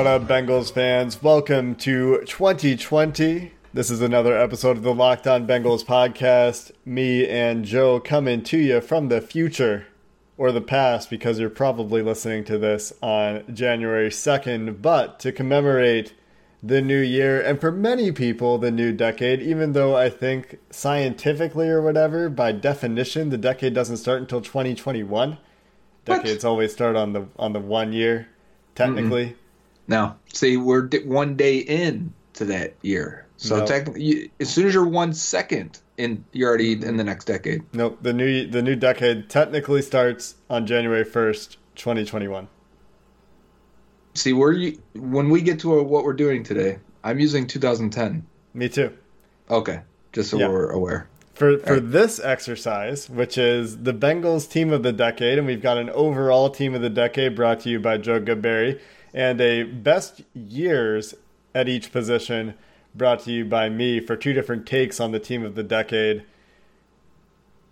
[0.00, 1.22] What up, Bengals fans?
[1.22, 3.52] Welcome to 2020.
[3.74, 6.72] This is another episode of the Locked On Bengals podcast.
[6.86, 9.88] Me and Joe coming to you from the future
[10.38, 16.14] or the past because you're probably listening to this on January 2nd, but to commemorate
[16.62, 21.70] the new year and for many people the new decade even though i think scientifically
[21.70, 25.38] or whatever by definition the decade doesn't start until 2021
[26.04, 28.28] decades always start on the on the one year
[28.74, 29.36] technically mm
[29.88, 33.26] no, see, we're one day in to that year.
[33.36, 33.68] So nope.
[33.68, 36.96] technically, you, as soon as you're one second in, you're already in mm-hmm.
[36.98, 37.62] the next decade.
[37.72, 37.98] Nope.
[38.02, 42.48] The new the new decade technically starts on January first, 2021.
[44.14, 48.26] See, where you when we get to what we're doing today, I'm using 2010.
[48.52, 48.96] Me too.
[49.48, 49.80] Okay,
[50.12, 50.48] just so yeah.
[50.48, 51.08] we're aware.
[51.34, 51.90] For for right.
[51.90, 56.50] this exercise, which is the Bengals team of the decade, and we've got an overall
[56.50, 58.80] team of the decade brought to you by Joe Goodberry
[59.12, 61.14] and a best years
[61.54, 62.54] at each position
[62.94, 66.24] brought to you by me for two different takes on the team of the decade.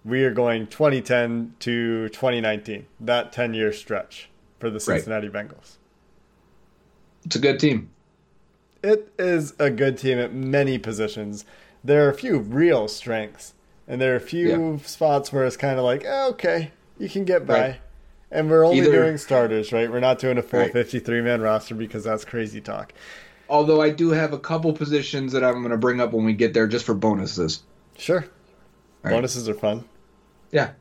[0.04, 5.48] We are going 2010 to 2019, that 10 year stretch for the Cincinnati right.
[5.48, 5.76] Bengals.
[7.24, 7.90] It's a good team.
[8.82, 11.44] It is a good team at many positions.
[11.82, 13.54] There are a few real strengths,
[13.88, 14.76] and there are a few yeah.
[14.84, 17.60] spots where it's kind of like, okay, you can get by.
[17.60, 17.80] Right.
[18.30, 19.90] And we're only Either, doing starters, right?
[19.90, 20.72] We're not doing a full right.
[20.72, 22.92] 53 man roster because that's crazy talk.
[23.48, 26.34] Although I do have a couple positions that I'm going to bring up when we
[26.34, 27.62] get there just for bonuses.
[27.96, 28.26] Sure.
[29.04, 29.56] All bonuses right.
[29.56, 29.84] are fun.
[30.50, 30.72] Yeah.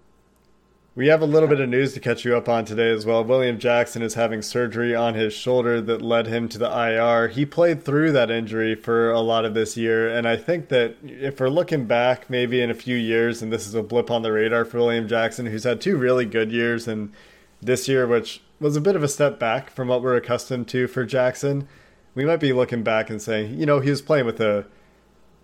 [0.97, 3.23] We have a little bit of news to catch you up on today as well.
[3.23, 7.27] William Jackson is having surgery on his shoulder that led him to the IR.
[7.27, 10.95] He played through that injury for a lot of this year, and I think that
[11.03, 14.23] if we're looking back maybe in a few years, and this is a blip on
[14.23, 17.13] the radar for William Jackson, who's had two really good years and
[17.61, 20.87] this year, which was a bit of a step back from what we're accustomed to
[20.87, 21.67] for Jackson,
[22.15, 24.65] we might be looking back and saying, you know, he was playing with a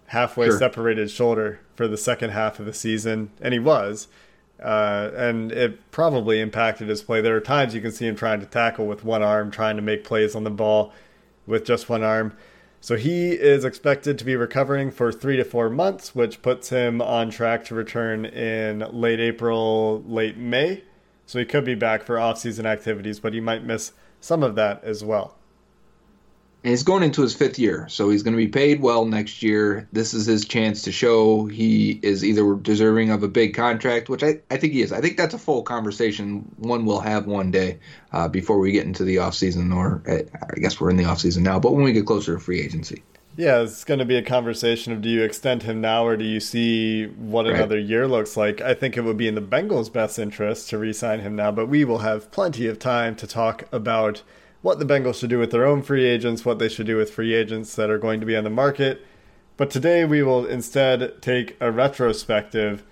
[0.07, 0.57] halfway sure.
[0.57, 4.07] separated shoulder for the second half of the season, and he was.
[4.61, 7.19] Uh, and it probably impacted his play.
[7.19, 9.81] There are times you can see him trying to tackle with one arm, trying to
[9.81, 10.93] make plays on the ball
[11.45, 12.33] with just one arm.
[12.79, 17.01] So he is expected to be recovering for three to four months, which puts him
[17.01, 20.83] on track to return in late April, late May.
[21.25, 24.83] So he could be back for off-season activities, but he might miss some of that
[24.83, 25.35] as well.
[26.63, 29.43] And he's going into his fifth year, so he's going to be paid well next
[29.43, 29.85] year.
[29.91, 34.23] This is his chance to show he is either deserving of a big contract, which
[34.23, 34.93] I, I think he is.
[34.93, 37.79] I think that's a full conversation one will have one day
[38.13, 40.23] uh, before we get into the offseason, or uh,
[40.55, 43.03] I guess we're in the offseason now, but when we get closer to free agency.
[43.35, 46.23] Yeah, it's going to be a conversation of do you extend him now or do
[46.23, 47.55] you see what right.
[47.55, 48.61] another year looks like?
[48.61, 51.51] I think it would be in the Bengals' best interest to re sign him now,
[51.51, 54.21] but we will have plenty of time to talk about
[54.61, 57.09] what the Bengals should do with their own free agents, what they should do with
[57.09, 59.03] free agents that are going to be on the market.
[59.57, 62.83] But today we will instead take a retrospective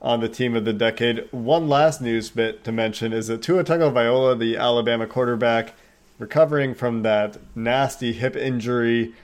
[0.00, 1.28] on the team of the decade.
[1.30, 5.74] One last news bit to mention is that Tua Tagovailoa, the Alabama quarterback,
[6.18, 9.14] recovering from that nasty hip injury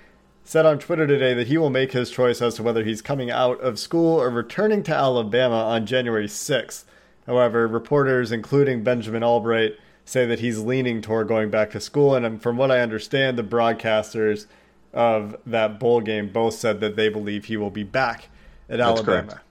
[0.46, 3.30] said on Twitter today that he will make his choice as to whether he's coming
[3.30, 6.84] out of school or returning to Alabama on January 6th.
[7.26, 12.14] However, reporters, including Benjamin Albright, say that he's leaning toward going back to school.
[12.14, 14.46] And um, from what I understand, the broadcasters
[14.92, 18.28] of that bowl game both said that they believe he will be back
[18.68, 19.26] at That's Alabama.
[19.26, 19.42] Correct.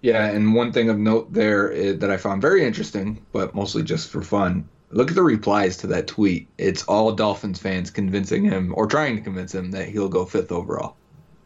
[0.00, 3.82] Yeah, and one thing of note there is, that I found very interesting, but mostly
[3.82, 6.48] just for fun, Look at the replies to that tweet.
[6.56, 10.50] It's all Dolphins fans convincing him or trying to convince him that he'll go fifth
[10.50, 10.96] overall.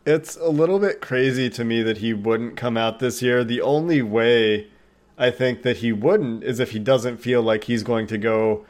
[0.06, 3.44] It's a little bit crazy to me that he wouldn't come out this year.
[3.44, 4.68] The only way
[5.18, 8.64] I think that he wouldn't is if he doesn't feel like he's going to go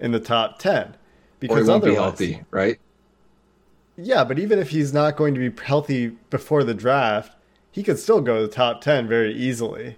[0.00, 0.96] in the top 10.
[1.40, 2.78] Because or he otherwise, be healthy, right?
[3.96, 7.36] Yeah, but even if he's not going to be healthy before the draft,
[7.70, 9.96] he could still go to the top 10 very easily.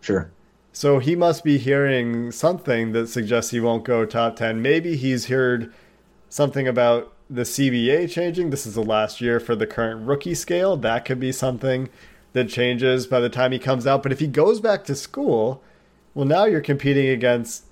[0.00, 0.30] Sure.
[0.74, 4.60] So he must be hearing something that suggests he won't go top 10.
[4.60, 5.72] Maybe he's heard
[6.28, 8.50] something about the CBA changing.
[8.50, 10.76] This is the last year for the current rookie scale.
[10.76, 11.90] That could be something
[12.32, 14.02] that changes by the time he comes out.
[14.02, 15.62] But if he goes back to school,
[16.12, 17.66] well, now you're competing against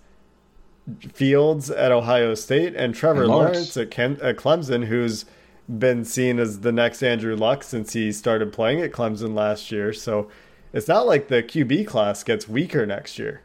[1.12, 3.56] Fields at Ohio State and Trevor and Lawrence.
[3.56, 5.24] Lawrence, at, Ken, at Clemson, who's
[5.68, 9.92] been seen as the next Andrew Luck since he started playing at Clemson last year.
[9.92, 10.30] So
[10.72, 13.42] it's not like the QB class gets weaker next year.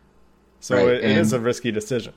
[0.59, 0.87] So right.
[0.87, 2.13] it, it is a risky decision.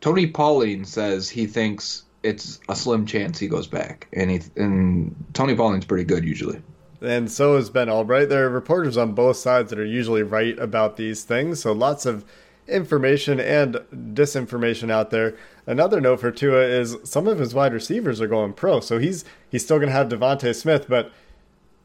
[0.00, 5.14] Tony Pauline says he thinks it's a slim chance he goes back, and he and
[5.32, 6.60] Tony Pauline's pretty good usually.
[7.00, 8.28] And so is Ben Albright.
[8.28, 11.60] There are reporters on both sides that are usually right about these things.
[11.62, 12.24] So lots of
[12.68, 15.34] information and disinformation out there.
[15.66, 19.24] Another note for Tua is some of his wide receivers are going pro, so he's
[19.48, 21.10] he's still going to have DeVonta Smith, but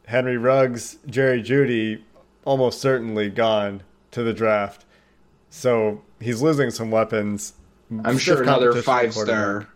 [0.07, 2.01] Henry Ruggs, Jerry Jeudy,
[2.45, 4.85] almost certainly gone to the draft.
[5.49, 7.53] So he's losing some weapons.
[8.03, 9.67] I'm sure another five star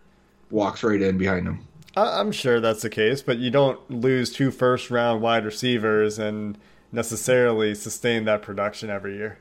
[0.50, 1.66] walks right in behind him.
[1.96, 6.56] I'm sure that's the case, but you don't lose two first round wide receivers and
[6.92, 9.38] necessarily sustain that production every year.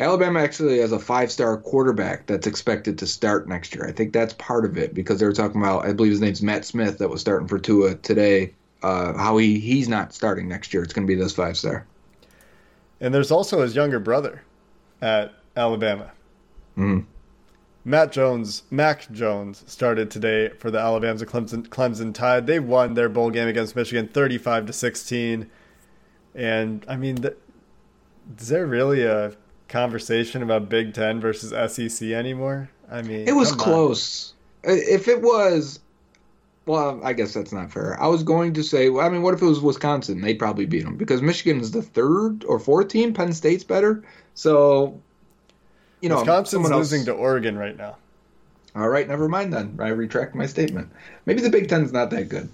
[0.00, 3.86] Alabama actually has a five star quarterback that's expected to start next year.
[3.86, 6.42] I think that's part of it because they were talking about, I believe his name's
[6.42, 8.54] Matt Smith, that was starting for Tua today.
[8.82, 10.82] Uh, how he, he's not starting next year.
[10.82, 11.86] It's going to be this five star.
[13.00, 14.42] And there's also his younger brother
[15.02, 16.12] at Alabama.
[16.76, 17.00] Mm-hmm.
[17.86, 22.46] Matt Jones, Mac Jones, started today for the Alabama Clemson, Clemson Tide.
[22.46, 25.50] They won their bowl game against Michigan, thirty-five to sixteen.
[26.34, 27.36] And I mean, th-
[28.38, 29.36] is there really a
[29.68, 32.70] conversation about Big Ten versus SEC anymore?
[32.90, 34.32] I mean, it was close.
[34.64, 34.72] On.
[34.76, 35.80] If it was,
[36.66, 38.00] well, I guess that's not fair.
[38.00, 40.20] I was going to say, well, I mean, what if it was Wisconsin?
[40.20, 43.12] They'd probably beat them because Michigan is the third or fourth team.
[43.12, 44.02] Penn State's better,
[44.34, 45.00] so
[46.00, 47.96] you know, Wisconsin's losing to Oregon right now.
[48.74, 49.78] All right, never mind then.
[49.80, 50.90] I retract my statement.
[51.26, 52.48] Maybe the Big Ten's not that good.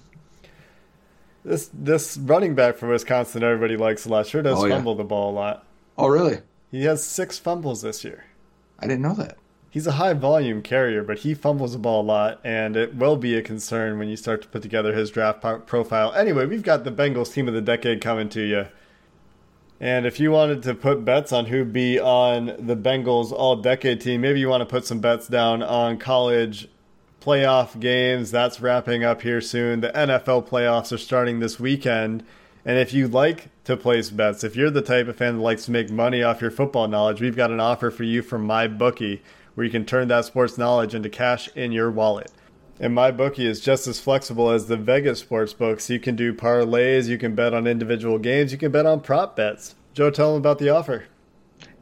[1.44, 4.26] This this running back from Wisconsin, everybody likes a lot.
[4.26, 4.98] Sure does oh, fumble yeah.
[4.98, 5.66] the ball a lot.
[5.96, 6.40] Oh, really?
[6.70, 8.24] He has six fumbles this year.
[8.78, 9.38] I didn't know that.
[9.72, 13.16] He's a high volume carrier, but he fumbles the ball a lot, and it will
[13.16, 16.12] be a concern when you start to put together his draft profile.
[16.12, 18.66] Anyway, we've got the Bengals team of the decade coming to you.
[19.78, 24.00] And if you wanted to put bets on who'd be on the Bengals all decade
[24.00, 26.68] team, maybe you want to put some bets down on college
[27.20, 28.32] playoff games.
[28.32, 29.80] That's wrapping up here soon.
[29.80, 32.24] The NFL playoffs are starting this weekend.
[32.64, 35.64] And if you like to place bets, if you're the type of fan that likes
[35.66, 39.20] to make money off your football knowledge, we've got an offer for you from MyBookie
[39.60, 42.32] where you can turn that sports knowledge into cash in your wallet.
[42.80, 45.90] And MyBookie is just as flexible as the Vegas sports books.
[45.90, 49.36] You can do parlays, you can bet on individual games, you can bet on prop
[49.36, 49.74] bets.
[49.92, 51.04] Joe, tell them about the offer.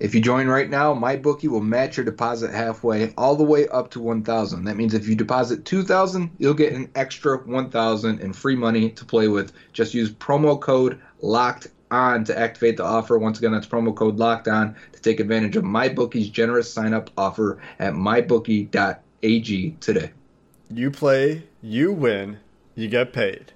[0.01, 3.93] If you join right now, MyBookie will match your deposit halfway, all the way up
[3.93, 8.57] to 1000 That means if you deposit 2000 you'll get an extra 1000 in free
[8.57, 9.53] money to play with.
[9.73, 13.19] Just use promo code LOCKED on to activate the offer.
[13.19, 17.11] Once again, that's promo code locked on to take advantage of MyBookie's generous sign up
[17.17, 20.11] offer at mybookie.ag today.
[20.71, 22.39] You play, you win,
[22.75, 23.53] you get paid.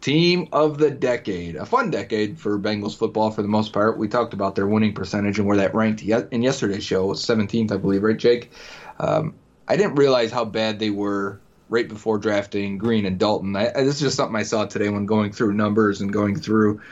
[0.00, 1.56] Team of the decade.
[1.56, 3.98] A fun decade for Bengals football for the most part.
[3.98, 7.04] We talked about their winning percentage and where that ranked in yesterday's show.
[7.04, 8.50] It was 17th, I believe, right, Jake?
[8.98, 9.34] Um,
[9.68, 11.38] I didn't realize how bad they were
[11.70, 13.56] right before drafting Green and Dalton.
[13.56, 16.82] I, this is just something I saw today when going through numbers and going through,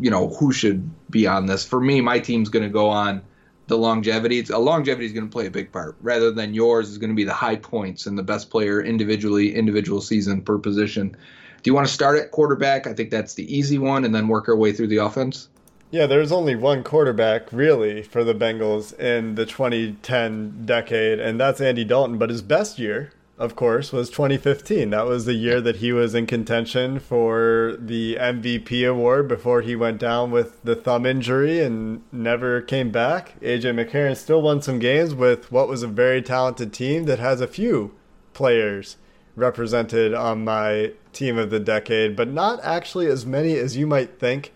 [0.00, 1.66] you know, who should be on this.
[1.66, 3.22] For me, my team's going to go on–
[3.66, 4.38] the longevity.
[4.38, 7.10] It's, a longevity is going to play a big part rather than yours is going
[7.10, 11.16] to be the high points and the best player individually, individual season per position.
[11.62, 12.86] Do you want to start at quarterback?
[12.86, 15.48] I think that's the easy one, and then work our way through the offense.
[15.90, 21.60] Yeah, there's only one quarterback really for the Bengals in the 2010 decade, and that's
[21.60, 22.18] Andy Dalton.
[22.18, 24.90] But his best year of course, was 2015.
[24.90, 29.76] That was the year that he was in contention for the MVP award before he
[29.76, 33.38] went down with the thumb injury and never came back.
[33.40, 37.40] AJ McCarron still won some games with what was a very talented team that has
[37.42, 37.94] a few
[38.32, 38.96] players
[39.34, 44.18] represented on my team of the decade, but not actually as many as you might
[44.18, 44.54] think,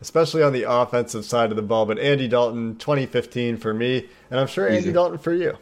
[0.00, 1.84] especially on the offensive side of the ball.
[1.84, 4.78] But Andy Dalton, 2015 for me, and I'm sure Easy.
[4.78, 5.58] Andy Dalton for you.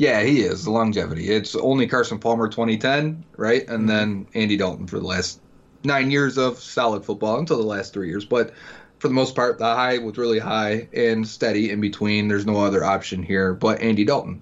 [0.00, 1.28] Yeah, he is the longevity.
[1.28, 3.86] It's only Carson Palmer 2010, right, and mm-hmm.
[3.86, 5.42] then Andy Dalton for the last
[5.84, 8.24] nine years of solid football until the last three years.
[8.24, 8.54] But
[8.98, 12.28] for the most part, the high was really high and steady in between.
[12.28, 14.40] There's no other option here but Andy Dalton.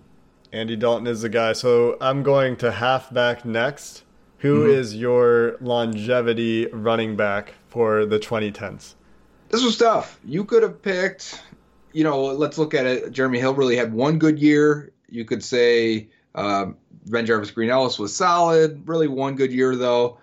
[0.53, 1.55] Andy Dalton is the guy.
[1.55, 4.05] So I'm going to halfback next.
[4.39, 4.79] Who mm-hmm.
[4.79, 8.95] is your longevity running back for the 2010s?
[9.49, 10.21] This was tough.
[10.25, 11.43] You could have picked,
[11.93, 13.11] you know, let's look at it.
[13.11, 16.77] Jeremy Hill really had one good year you could say um,
[17.09, 18.87] BenJarvus Green-Ellis was solid.
[18.87, 20.19] Really one good year though.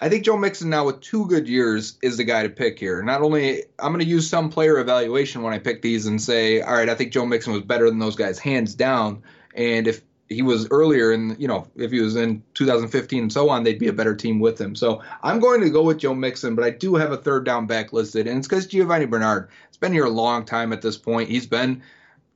[0.00, 3.02] I think Joe Mixon now with two good years is the guy to pick here.
[3.02, 6.60] Not only I'm going to use some player evaluation when I pick these and say,
[6.60, 9.22] all right, I think Joe Mixon was better than those guys hands down.
[9.54, 13.48] And if he was earlier in, you know, if he was in 2015 and so
[13.48, 14.74] on, they'd be a better team with him.
[14.74, 17.66] So I'm going to go with Joe Mixon, but I do have a third down
[17.66, 19.50] back listed, and it's because Giovani Bernard.
[19.68, 21.28] It's been here a long time at this point.
[21.28, 21.82] He's been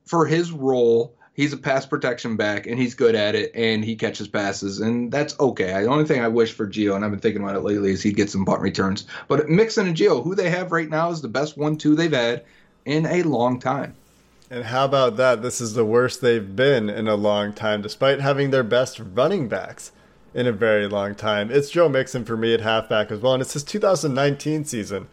[0.05, 3.95] for his role he's a pass protection back and he's good at it and he
[3.95, 5.67] catches passes and that's okay.
[5.83, 8.03] The only thing I wish for Gio and I've been thinking about it lately is
[8.03, 9.05] he'd get some punt returns.
[9.29, 12.43] But Mixon and Gio, who they have right now is the best one-two they've had
[12.85, 13.95] in a long time.
[14.49, 15.41] And how about that?
[15.41, 19.47] This is the worst they've been in a long time, despite having their best running
[19.47, 19.91] backs
[20.33, 21.51] in a very long time.
[21.51, 25.07] It's Joe Mixon for me at halfback as well, and it's his 2019 season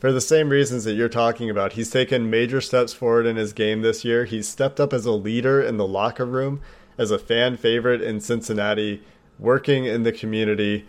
[0.00, 1.74] for the same reasons that you're talking about.
[1.74, 4.24] He's taken major steps forward in his game this year.
[4.24, 6.60] He's stepped up as a leader in the locker room,
[6.96, 9.04] as a fan favorite in Cincinnati,
[9.38, 10.88] working in the community,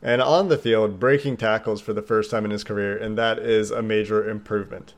[0.00, 3.38] and on the field, breaking tackles for the first time in his career, and that
[3.40, 4.94] is a major improvement.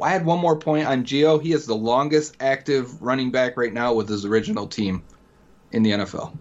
[0.00, 1.40] I had one more point on Gio.
[1.40, 5.02] He is the longest active running back right now with his original team
[5.72, 6.36] in the NFL.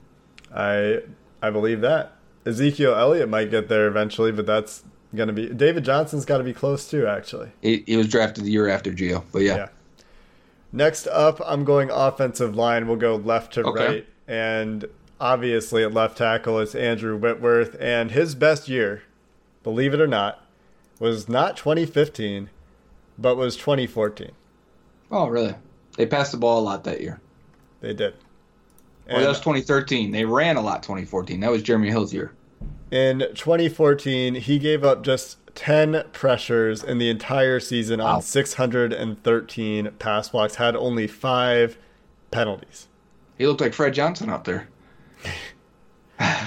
[0.53, 0.99] I
[1.41, 2.13] I believe that.
[2.45, 4.83] Ezekiel Elliott might get there eventually, but that's
[5.15, 7.07] going to be David Johnson's got to be close too.
[7.07, 9.55] Actually, he, he, was drafted the year after Gio, but yeah.
[9.55, 9.67] yeah.
[10.71, 12.87] Next up, I'm going offensive line.
[12.87, 13.87] We'll go left to okay.
[13.87, 14.85] right, and
[15.19, 19.03] obviously at left tackle is Andrew Whitworth, and his best year,
[19.63, 20.43] believe it or not,
[20.99, 22.49] was not 2015,
[23.17, 24.31] but was 2014.
[25.11, 25.55] Oh, really?
[25.97, 27.19] They passed the ball a lot that year.
[27.81, 28.15] They did.
[29.07, 30.11] Well, that was 2013.
[30.11, 31.39] They ran a lot 2014.
[31.39, 32.33] That was Jeremy Hill's year.
[32.91, 38.15] In 2014, he gave up just 10 pressures in the entire season wow.
[38.15, 41.77] on 613 pass blocks, had only five
[42.31, 42.87] penalties.
[43.37, 44.67] He looked like Fred Johnson out there.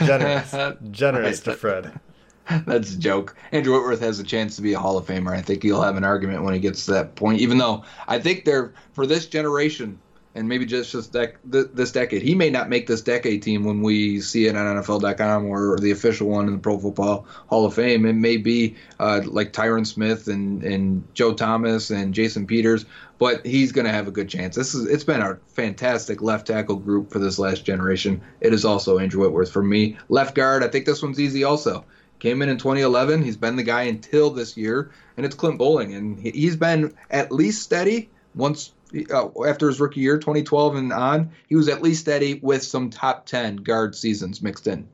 [0.07, 0.55] generous.
[0.91, 1.53] Generous right.
[1.53, 2.01] to Fred.
[2.67, 3.37] That's a joke.
[3.53, 5.37] Andrew Whitworth has a chance to be a Hall of Famer.
[5.37, 8.19] I think he'll have an argument when he gets to that point, even though I
[8.19, 9.99] think they're, for this generation,
[10.35, 12.23] and maybe just just dec- th- this decade.
[12.23, 15.91] He may not make this decade team when we see it on NFL.com or the
[15.91, 18.05] official one in the Pro Football Hall of Fame.
[18.07, 22.85] It may be uh, like Tyron Smith and, and Joe Thomas and Jason Peters,
[23.19, 24.55] but he's going to have a good chance.
[24.55, 28.21] This is it's been a fantastic left tackle group for this last generation.
[28.41, 29.97] It is also Andrew Whitworth for me.
[30.09, 31.85] Left guard, I think this one's easy also.
[32.19, 33.23] Came in in 2011.
[33.23, 37.31] He's been the guy until this year, and it's Clint Boling, and he's been at
[37.31, 38.73] least steady once
[39.11, 42.91] Uh, after his rookie year, 2012 and on, he was at least steady with some
[42.91, 44.89] top 10 guard seasons mixed in.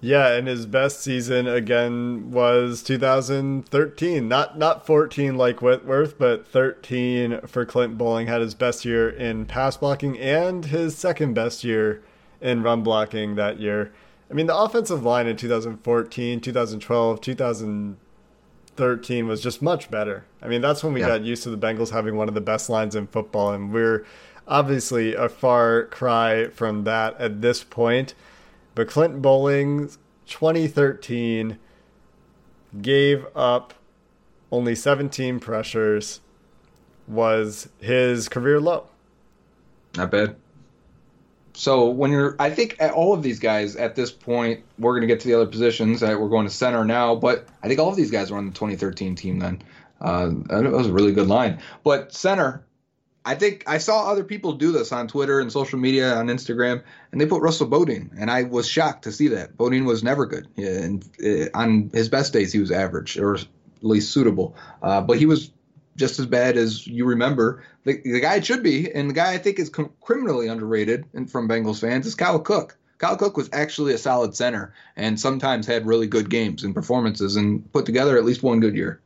[0.00, 4.28] Yeah, and his best season again was 2013.
[4.28, 9.46] Not not 14 like Whitworth, but 13 for Clint Boling had his best year in
[9.46, 12.02] pass blocking and his second best year
[12.40, 13.92] in run blocking that year.
[14.30, 17.96] I mean, the offensive line in 2014, 2012, 2000
[18.76, 20.24] 13 was just much better.
[20.42, 21.08] I mean, that's when we yeah.
[21.08, 24.04] got used to the Bengals having one of the best lines in football, and we're
[24.46, 28.14] obviously a far cry from that at this point.
[28.74, 31.58] But Clinton Boling's 2013
[32.80, 33.74] gave up
[34.52, 36.20] only 17 pressures,
[37.06, 38.88] was his career low.
[39.96, 40.36] Not bad.
[41.56, 45.06] So when you're, I think all of these guys at this point, we're going to
[45.06, 46.02] get to the other positions.
[46.02, 48.52] We're going to center now, but I think all of these guys were on the
[48.52, 49.62] 2013 team then.
[49.98, 51.60] Uh, it was a really good line.
[51.82, 52.66] But center,
[53.24, 56.82] I think I saw other people do this on Twitter and social media, on Instagram,
[57.10, 59.56] and they put Russell Bodine, and I was shocked to see that.
[59.56, 60.46] Bodine was never good.
[60.58, 63.46] And uh, on his best days, he was average or at
[63.80, 64.54] least suitable.
[64.82, 65.50] Uh, but he was
[65.96, 67.64] just as bad as you remember.
[67.84, 71.06] The, the guy it should be, and the guy I think is com- criminally underrated
[71.14, 72.76] and from Bengals fans is Kyle Cook.
[72.98, 77.36] Kyle Cook was actually a solid center and sometimes had really good games and performances
[77.36, 79.00] and put together at least one good year.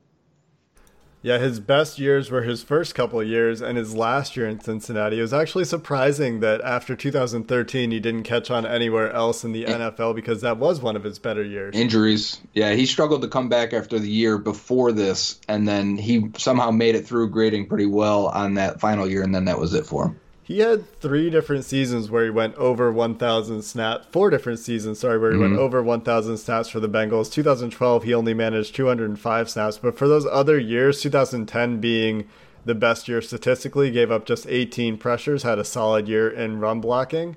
[1.22, 4.58] Yeah, his best years were his first couple of years and his last year in
[4.58, 5.18] Cincinnati.
[5.18, 9.64] It was actually surprising that after 2013 he didn't catch on anywhere else in the
[9.64, 11.76] NFL because that was one of his better years.
[11.76, 12.40] Injuries.
[12.54, 16.70] Yeah, he struggled to come back after the year before this and then he somehow
[16.70, 19.84] made it through grading pretty well on that final year and then that was it
[19.84, 20.20] for him.
[20.50, 24.08] He had three different seasons where he went over 1,000 snaps.
[24.10, 25.52] Four different seasons, sorry, where he mm-hmm.
[25.52, 27.30] went over 1,000 snaps for the Bengals.
[27.30, 29.78] 2012, he only managed 205 snaps.
[29.78, 32.28] But for those other years, 2010 being
[32.64, 36.80] the best year statistically, gave up just 18 pressures, had a solid year in run
[36.80, 37.36] blocking.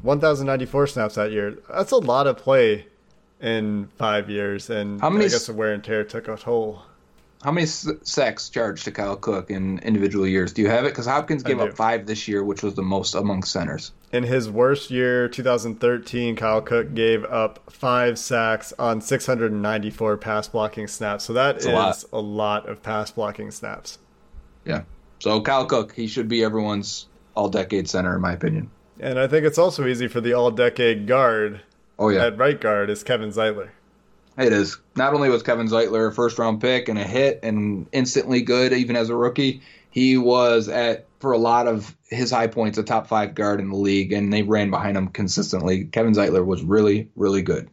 [0.00, 1.58] 1,094 snaps that year.
[1.68, 2.86] That's a lot of play
[3.42, 4.70] in five years.
[4.70, 6.82] And How many, I guess the wear and tear took a toll.
[7.46, 10.52] How many sacks charged to Kyle Cook in individual years?
[10.52, 10.88] Do you have it?
[10.88, 13.92] Because Hopkins gave up five this year, which was the most among centers.
[14.10, 20.88] In his worst year, 2013, Kyle Cook gave up five sacks on 694 pass blocking
[20.88, 21.22] snaps.
[21.22, 22.04] So that That's is a lot.
[22.12, 24.00] a lot of pass blocking snaps.
[24.64, 24.82] Yeah.
[25.20, 28.72] So Kyle Cook, he should be everyone's all decade center, in my opinion.
[28.98, 31.60] And I think it's also easy for the all decade guard.
[31.96, 32.26] Oh yeah.
[32.26, 33.68] At right guard is Kevin Zeitler.
[34.38, 34.76] It is.
[34.96, 38.72] Not only was Kevin Zeitler a first round pick and a hit and instantly good
[38.72, 42.82] even as a rookie, he was at for a lot of his high points a
[42.82, 45.84] top five guard in the league and they ran behind him consistently.
[45.84, 47.70] Kevin Zeitler was really, really good.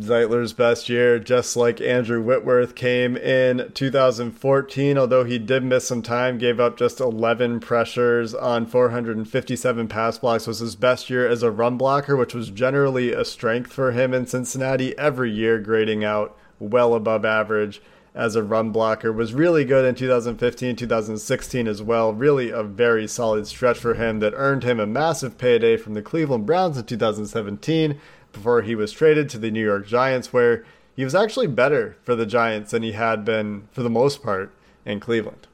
[0.00, 4.98] Zeitler's best year, just like Andrew Whitworth, came in 2014.
[4.98, 10.46] Although he did miss some time, gave up just 11 pressures on 457 pass blocks,
[10.46, 14.12] was his best year as a run blocker, which was generally a strength for him
[14.12, 14.96] in Cincinnati.
[14.98, 17.80] Every year, grading out well above average
[18.14, 19.12] as a run blocker.
[19.12, 22.12] Was really good in 2015, 2016 as well.
[22.12, 26.02] Really a very solid stretch for him that earned him a massive payday from the
[26.02, 28.00] Cleveland Browns in 2017
[28.36, 30.64] before he was traded to the New York Giants, where
[30.94, 34.52] he was actually better for the Giants than he had been for the most part
[34.84, 35.46] in Cleveland.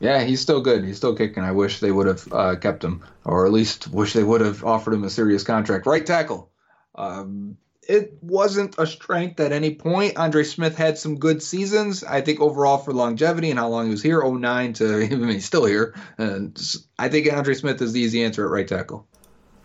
[0.00, 0.84] Yeah, he's still good.
[0.84, 1.44] He's still kicking.
[1.44, 4.64] I wish they would have uh, kept him, or at least wish they would have
[4.64, 5.86] offered him a serious contract.
[5.86, 6.50] Right tackle.
[6.94, 7.56] Um,
[7.88, 10.16] it wasn't a strength at any point.
[10.16, 12.02] Andre Smith had some good seasons.
[12.02, 15.28] I think overall for longevity and how long he was here, 09 to I mean,
[15.28, 15.94] he's still here.
[16.18, 16.58] And
[16.98, 19.06] I think Andre Smith is the easy answer at right tackle.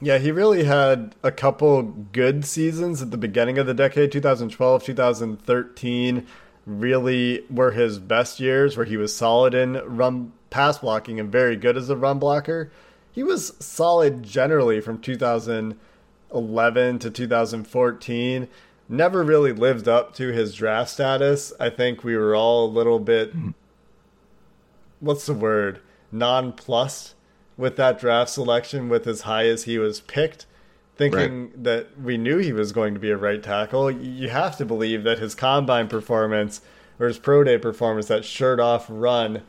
[0.01, 4.11] Yeah, he really had a couple good seasons at the beginning of the decade.
[4.11, 6.27] 2012, 2013
[6.65, 11.55] really were his best years where he was solid in run pass blocking and very
[11.55, 12.71] good as a run blocker.
[13.11, 18.47] He was solid generally from 2011 to 2014.
[18.87, 21.51] Never really lived up to his draft status.
[21.59, 23.33] I think we were all a little bit
[24.99, 25.81] what's the word?
[26.11, 27.13] nonplussed
[27.59, 30.45] with that draft selection with as high as he was picked,
[30.95, 31.63] thinking right.
[31.65, 33.91] that we knew he was going to be a right tackle.
[33.91, 36.62] You have to believe that his combine performance
[37.01, 39.41] or his pro day performance, that shirt off run,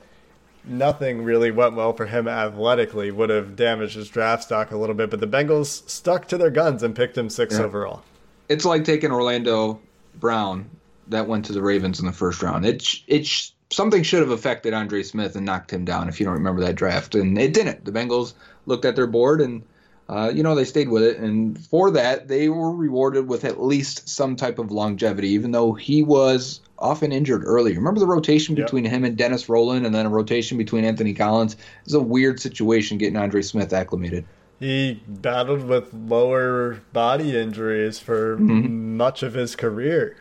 [0.65, 4.97] nothing really went well for him athletically, would have damaged his draft stock a little
[4.97, 5.09] bit.
[5.09, 7.65] But the Bengals stuck to their guns and picked him six yeah.
[7.65, 8.03] overall.
[8.49, 9.81] It's like taking Orlando
[10.17, 10.69] Brown
[11.07, 12.67] that went to the Ravens in the first round.
[12.67, 16.35] It's it's something should have affected Andre Smith and knocked him down if you don't
[16.35, 17.85] remember that draft, and it didn't.
[17.85, 18.35] The Bengals
[18.67, 19.63] looked at their board and.
[20.09, 21.19] Uh, you know, they stayed with it.
[21.19, 25.73] And for that, they were rewarded with at least some type of longevity, even though
[25.73, 27.77] he was often injured early.
[27.77, 28.93] Remember the rotation between yep.
[28.93, 31.57] him and Dennis Roland and then a rotation between Anthony Collins?
[31.85, 34.25] It's a weird situation getting Andre Smith acclimated.
[34.59, 38.97] He battled with lower body injuries for mm-hmm.
[38.97, 40.17] much of his career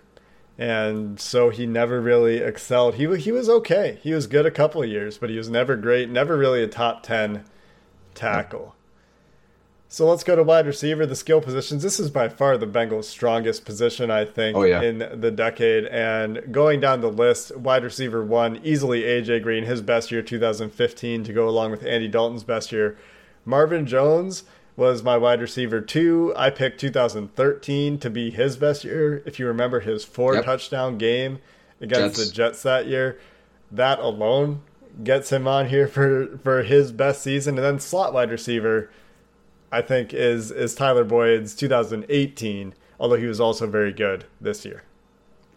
[0.60, 2.96] and so he never really excelled.
[2.96, 3.98] He he was okay.
[4.04, 6.10] He was good a couple of years, but he was never great.
[6.10, 7.46] Never really a top ten
[8.14, 8.76] tackle.
[9.92, 11.82] So let's go to wide receiver, the skill positions.
[11.82, 14.84] This is by far the Bengals' strongest position, I think, oh, yeah.
[14.84, 15.86] in the decade.
[15.86, 21.24] And going down the list, wide receiver one, easily AJ Green, his best year, 2015,
[21.24, 22.98] to go along with Andy Dalton's best year.
[23.46, 24.44] Marvin Jones,
[24.80, 26.34] was my wide receiver two.
[26.36, 29.22] I picked 2013 to be his best year.
[29.26, 30.46] If you remember his four yep.
[30.46, 31.40] touchdown game
[31.82, 32.30] against Jets.
[32.30, 33.20] the Jets that year,
[33.72, 34.62] that alone
[35.04, 37.58] gets him on here for for his best season.
[37.58, 38.90] And then slot wide receiver,
[39.72, 42.74] I think is is Tyler Boyd's 2018.
[43.00, 44.84] Although he was also very good this year.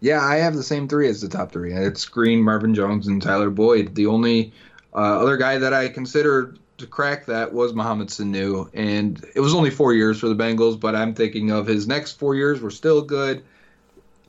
[0.01, 1.73] Yeah, I have the same three as the top three.
[1.73, 3.95] It's Green, Marvin Jones, and Tyler Boyd.
[3.95, 4.53] The only
[4.95, 9.55] uh, other guy that I considered to crack that was Mohamed Sanu, and it was
[9.55, 10.79] only four years for the Bengals.
[10.79, 13.45] But I'm thinking of his next four years were still good.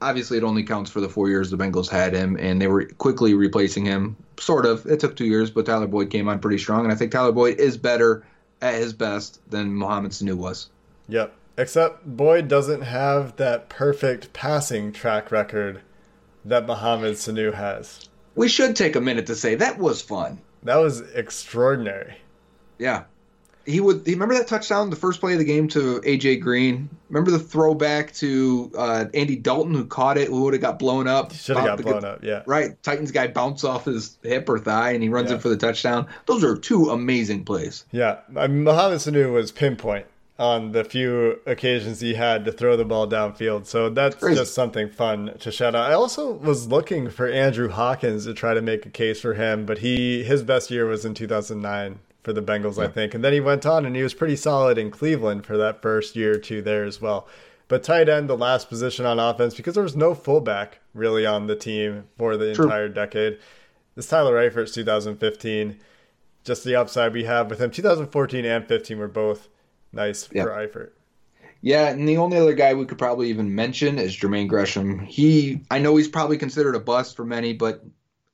[0.02, 2.86] Obviously, it only counts for the four years the Bengals had him, and they were
[2.86, 4.16] quickly replacing him.
[4.38, 4.86] Sort of.
[4.86, 7.32] It took two years, but Tyler Boyd came on pretty strong, and I think Tyler
[7.32, 8.26] Boyd is better
[8.62, 10.70] at his best than Mohamed Sanu was.
[11.08, 11.34] Yep.
[11.58, 15.82] Except Boyd doesn't have that perfect passing track record
[16.44, 18.10] that Mohamed Sanu has.
[18.36, 20.42] We should take a minute to say that was fun.
[20.64, 22.16] That was extraordinary.
[22.78, 23.04] Yeah.
[23.66, 24.06] He would.
[24.06, 26.90] He remember that touchdown, the first play of the game to AJ Green.
[27.08, 31.08] Remember the throwback to uh, Andy Dalton, who caught it, who would have got blown
[31.08, 31.34] up.
[31.34, 32.24] Should have got blown up.
[32.24, 32.44] Yeah.
[32.46, 32.82] Right.
[32.84, 35.38] Titans guy bounce off his hip or thigh, and he runs yeah.
[35.38, 36.08] it for the touchdown.
[36.26, 37.86] Those are two amazing plays.
[37.92, 40.08] Yeah, I mean, Mohamed Sanu was pinpoint
[40.40, 43.66] on the few occasions he had to throw the ball downfield.
[43.68, 44.36] So that's Crazy.
[44.36, 45.90] just something fun to shout out.
[45.90, 49.66] I also was looking for Andrew Hawkins to try to make a case for him,
[49.66, 52.86] but he his best year was in 2009 for the Bengals, yeah.
[52.86, 53.14] I think.
[53.14, 56.16] And then he went on and he was pretty solid in Cleveland for that first
[56.16, 57.28] year or two there as well.
[57.68, 61.48] But tight end, the last position on offense, because there was no fullback really on
[61.48, 62.66] the team for the True.
[62.66, 63.40] entire decade.
[63.96, 65.80] This Tyler Eifert's 2015.
[66.44, 67.72] Just the upside we have with him.
[67.72, 69.48] 2014 and 15 were both
[69.94, 70.46] nice yep.
[70.46, 70.92] for Eifert.
[71.62, 75.00] Yeah, and the only other guy we could probably even mention is Jermaine Gresham.
[75.00, 77.82] He, I know he's probably considered a bust for many, but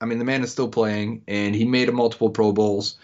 [0.02, 2.97] I mean the man is still playing, and he made a multiple Pro Bowls.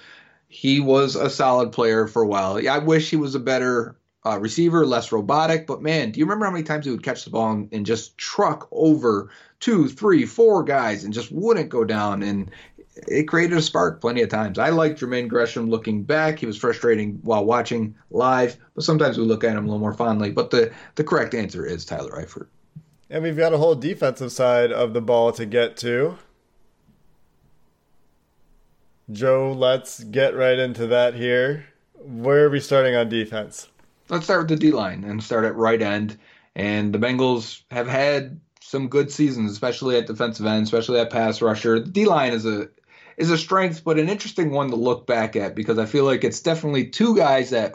[0.47, 2.59] He was a solid player for a while.
[2.67, 5.67] I wish he was a better uh, receiver, less robotic.
[5.67, 7.85] But man, do you remember how many times he would catch the ball and, and,
[7.85, 9.29] just truck over
[9.59, 12.23] two, three, four guys and just wouldn't go down?
[12.23, 12.49] And
[13.07, 14.57] it created a spark plenty of times.
[14.57, 16.39] I like Jermaine Gresham looking back.
[16.39, 19.93] He was frustrating while watching live, but sometimes we look at him a little more
[19.93, 20.31] fondly.
[20.31, 22.47] But the, the correct answer is Tyler Eifert.
[23.09, 26.17] And we've got a whole defensive side of the ball to get to.
[29.11, 31.65] Joe, let's get right into that here.
[31.93, 33.67] Where are we starting on defense?
[34.09, 36.17] Let's start with the D line and start at right end.
[36.55, 41.41] And the Bengals have had some good seasons, especially at defensive end, especially at pass
[41.41, 41.79] rusher.
[41.79, 42.69] The D line is a
[43.17, 46.23] is a strength, but an interesting one to look back at because I feel like
[46.23, 47.73] it's definitely two guys that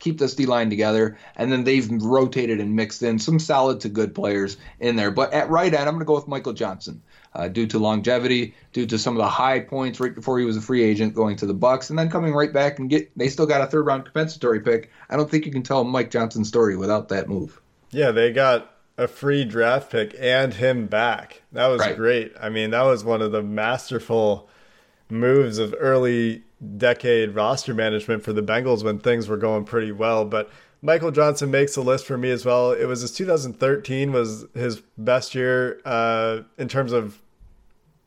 [0.00, 3.88] keep this D line together, and then they've rotated and mixed in some solid to
[3.88, 5.12] good players in there.
[5.12, 7.02] But at right end, I'm going to go with Michael Johnson.
[7.34, 10.56] Uh, due to longevity, due to some of the high points right before he was
[10.58, 13.28] a free agent going to the Bucks, and then coming right back and get they
[13.28, 14.90] still got a third round compensatory pick.
[15.08, 17.60] I don't think you can tell Mike Johnson's story without that move.
[17.90, 21.42] Yeah, they got a free draft pick and him back.
[21.52, 21.96] That was right.
[21.96, 22.34] great.
[22.40, 24.48] I mean, that was one of the masterful
[25.08, 26.42] moves of early
[26.76, 30.24] decade roster management for the Bengals when things were going pretty well.
[30.24, 30.50] But
[30.84, 32.72] Michael Johnson makes the list for me as well.
[32.72, 37.22] It was his 2013 was his best year uh, in terms of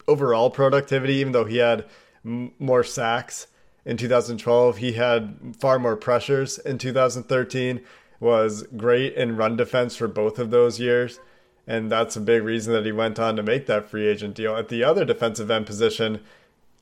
[0.09, 1.85] overall productivity, even though he had
[2.25, 3.47] m- more sacks
[3.85, 4.77] in 2012.
[4.77, 7.81] He had far more pressures in 2013.
[8.19, 11.19] Was great in run defense for both of those years.
[11.67, 14.55] And that's a big reason that he went on to make that free agent deal.
[14.55, 16.21] At the other defensive end position,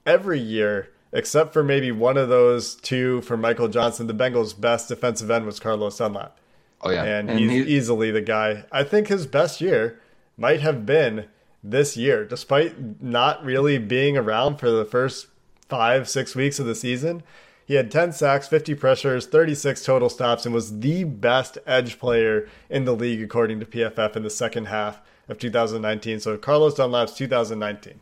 [0.05, 4.89] every year, except for maybe one of those two for Michael Johnson, the Bengals' best
[4.89, 6.37] defensive end was Carlos Dunlap.
[6.81, 8.65] Oh yeah, and, and he's, he's easily the guy.
[8.71, 10.01] I think his best year
[10.35, 11.27] might have been
[11.63, 15.27] this year, despite not really being around for the first
[15.69, 17.23] five, six weeks of the season.
[17.65, 22.49] He had 10 sacks, 50 pressures, 36 total stops, and was the best edge player
[22.69, 24.99] in the league, according to PFF, in the second half
[25.29, 26.19] of 2019.
[26.19, 28.01] So Carlos Dunlap's 2019.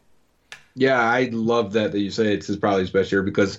[0.75, 3.57] Yeah, I love that that you say it's probably his best year because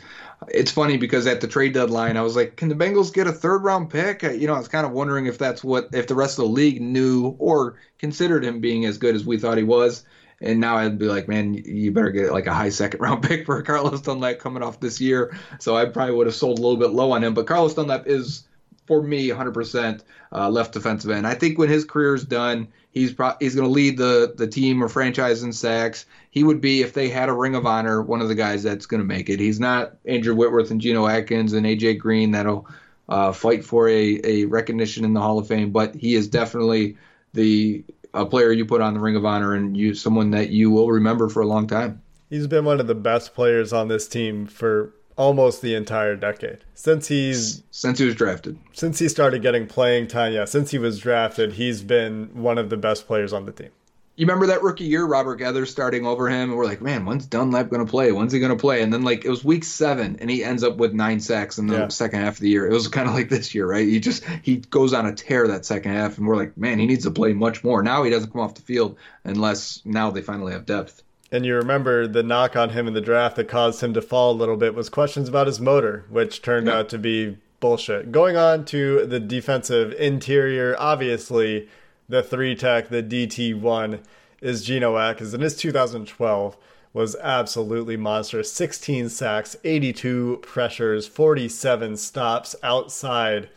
[0.48, 3.32] it's funny because at the trade deadline I was like, can the Bengals get a
[3.32, 4.22] third round pick?
[4.22, 6.50] You know, I was kind of wondering if that's what if the rest of the
[6.50, 10.02] league knew or considered him being as good as we thought he was.
[10.40, 13.44] And now I'd be like, man, you better get like a high second round pick
[13.44, 15.30] for Carlos Dunlap coming off this year.
[15.60, 17.34] So I probably would have sold a little bit low on him.
[17.34, 18.42] But Carlos Dunlap is
[18.86, 21.26] for me 100% uh, left defensive end.
[21.26, 24.46] I think when his career is done, he's pro- he's going to lead the the
[24.46, 26.06] team or franchise in sacks.
[26.30, 28.86] He would be if they had a Ring of Honor, one of the guys that's
[28.86, 29.40] going to make it.
[29.40, 32.66] He's not Andrew Whitworth and Geno Atkins and AJ Green that'll
[33.08, 36.96] uh, fight for a, a recognition in the Hall of Fame, but he is definitely
[37.34, 40.70] the a player you put on the Ring of Honor and you someone that you
[40.70, 42.02] will remember for a long time.
[42.28, 46.58] He's been one of the best players on this team for almost the entire decade
[46.74, 48.58] since he's since he was drafted.
[48.72, 52.70] Since he started getting playing time, yeah, since he was drafted, he's been one of
[52.70, 53.70] the best players on the team.
[54.14, 57.24] You remember that rookie year, Robert Geathers starting over him, and we're like, man, when's
[57.24, 58.12] Dunlap going to play?
[58.12, 58.82] When's he going to play?
[58.82, 61.66] And then like it was week seven, and he ends up with nine sacks in
[61.66, 61.88] the yeah.
[61.88, 62.66] second half of the year.
[62.66, 63.86] It was kind of like this year, right?
[63.86, 66.86] He just he goes on a tear that second half, and we're like, man, he
[66.86, 67.82] needs to play much more.
[67.82, 71.02] Now he doesn't come off the field unless now they finally have depth.
[71.32, 74.32] And you remember the knock on him in the draft that caused him to fall
[74.32, 76.74] a little bit was questions about his motor, which turned yeah.
[76.74, 78.12] out to be bullshit.
[78.12, 81.70] Going on to the defensive interior, obviously
[82.06, 84.00] the three tech, the DT1
[84.42, 85.32] is Geno Atkins.
[85.32, 86.58] And his 2012
[86.92, 88.52] was absolutely monstrous.
[88.52, 93.48] 16 sacks, 82 pressures, 47 stops outside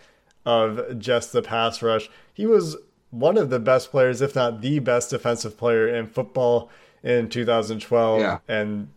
[0.45, 2.09] of just the pass rush.
[2.33, 2.77] He was
[3.09, 6.69] one of the best players, if not the best defensive player in football
[7.05, 8.19] in 2012.
[8.19, 8.39] Yeah.
[8.49, 8.89] And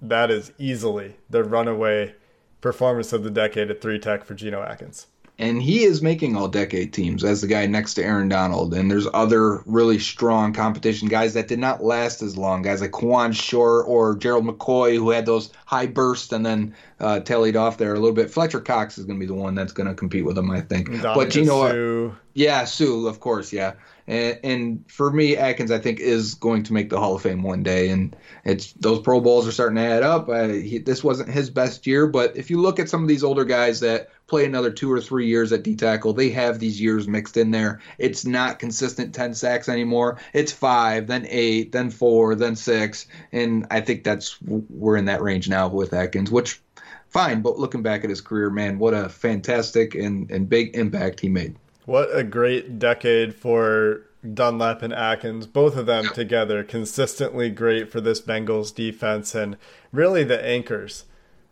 [0.00, 2.14] that is easily the runaway
[2.62, 5.08] performance of the decade at three tech for Geno Atkins.
[5.38, 8.74] And he is making all decade teams as the guy next to Aaron Donald.
[8.74, 12.60] And there's other really strong competition guys that did not last as long.
[12.60, 17.20] Guys like Kawann Short or Gerald McCoy, who had those high bursts and then uh,
[17.20, 18.30] tallied off there a little bit.
[18.30, 20.60] Fletcher Cox is going to be the one that's going to compete with him, I
[20.60, 20.88] think.
[20.88, 22.14] Dominic but Geno, Suh.
[22.34, 23.72] yeah, Suh, of course, yeah.
[24.10, 27.62] And, for me, Atkins, I think, is going to make the Hall of Fame one
[27.62, 27.90] day.
[27.90, 30.28] And it's those Pro Bowls are starting to add up.
[30.28, 33.22] Uh, he, this wasn't his best year, but if you look at some of these
[33.22, 36.14] older guys that play another two or three years at D tackle.
[36.14, 37.80] They have these years mixed in there.
[37.98, 40.18] It's not consistent 10 sacks anymore.
[40.32, 43.06] It's five, then eight, then four, then six.
[43.32, 46.62] And I think that's, we're in that range now with Atkins, which
[47.08, 47.42] fine.
[47.42, 51.28] But looking back at his career, man, what a fantastic and, and big impact he
[51.28, 51.56] made.
[51.90, 58.00] What a great decade for Dunlap and Atkins, both of them together, consistently great for
[58.00, 59.56] this Bengals defense and
[59.90, 61.06] really the anchors,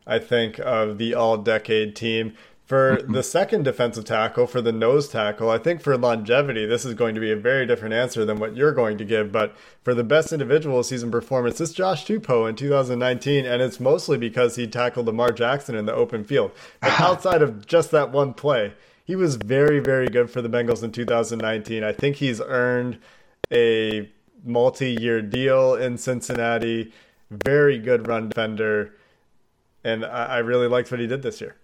[0.06, 2.34] I think, of the all decade team.
[2.64, 3.14] For mm-hmm.
[3.14, 7.16] the second defensive tackle, for the nose tackle, I think for longevity, this is going
[7.16, 9.32] to be a very different answer than what you're going to give.
[9.32, 14.16] But for the best individual season performance, it's Josh Tupou in 2019, and it's mostly
[14.16, 16.52] because he tackled Lamar Jackson in the open field.
[16.80, 18.74] But outside of just that one play,
[19.08, 21.82] he was very, very good for the Bengals in 2019.
[21.82, 22.98] I think he's earned
[23.50, 24.08] a
[24.44, 26.92] multi year deal in Cincinnati.
[27.30, 28.94] Very good run defender.
[29.82, 31.56] And I, I really liked what he did this year.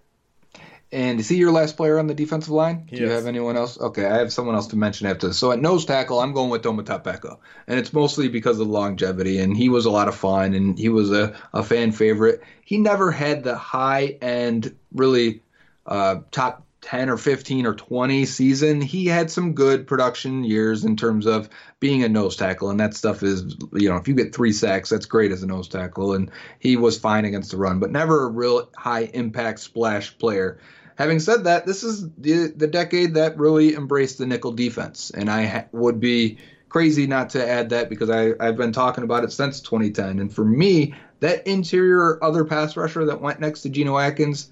[0.91, 2.87] And is he your last player on the defensive line?
[2.89, 3.15] He Do you is.
[3.15, 3.79] have anyone else?
[3.79, 5.37] Okay, I have someone else to mention after this.
[5.37, 7.39] So at nose tackle, I'm going with Peko.
[7.67, 9.39] And it's mostly because of longevity.
[9.41, 12.43] And he was a lot of fun and he was a, a fan favorite.
[12.65, 15.43] He never had the high end, really
[15.85, 20.97] uh, top 10 or 15 or 20 season, he had some good production years in
[20.97, 21.49] terms of
[21.81, 22.69] being a nose tackle.
[22.69, 25.47] And that stuff is, you know, if you get three sacks, that's great as a
[25.47, 26.13] nose tackle.
[26.13, 30.59] And he was fine against the run, but never a real high impact splash player.
[30.97, 35.11] Having said that, this is the, the decade that really embraced the nickel defense.
[35.11, 36.37] And I ha- would be
[36.69, 40.19] crazy not to add that because I, I've been talking about it since 2010.
[40.19, 44.51] And for me, that interior other pass rusher that went next to Geno Atkins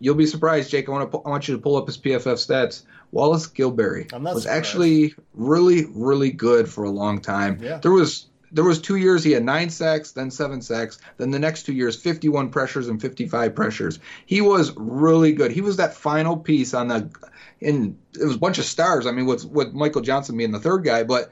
[0.00, 0.88] you'll be surprised, Jake.
[0.88, 2.82] I want to I want you to pull up his PFF stats.
[3.10, 4.46] Wallace Gilberry was surprised.
[4.46, 7.58] actually really really good for a long time.
[7.62, 7.78] Yeah.
[7.78, 11.38] There was there was two years he had nine sacks, then seven sacks, then the
[11.38, 13.98] next two years 51 pressures and 55 pressures.
[14.26, 15.52] He was really good.
[15.52, 17.10] He was that final piece on the
[17.60, 19.06] and it was a bunch of stars.
[19.06, 21.30] I mean, with with Michael Johnson being the third guy, but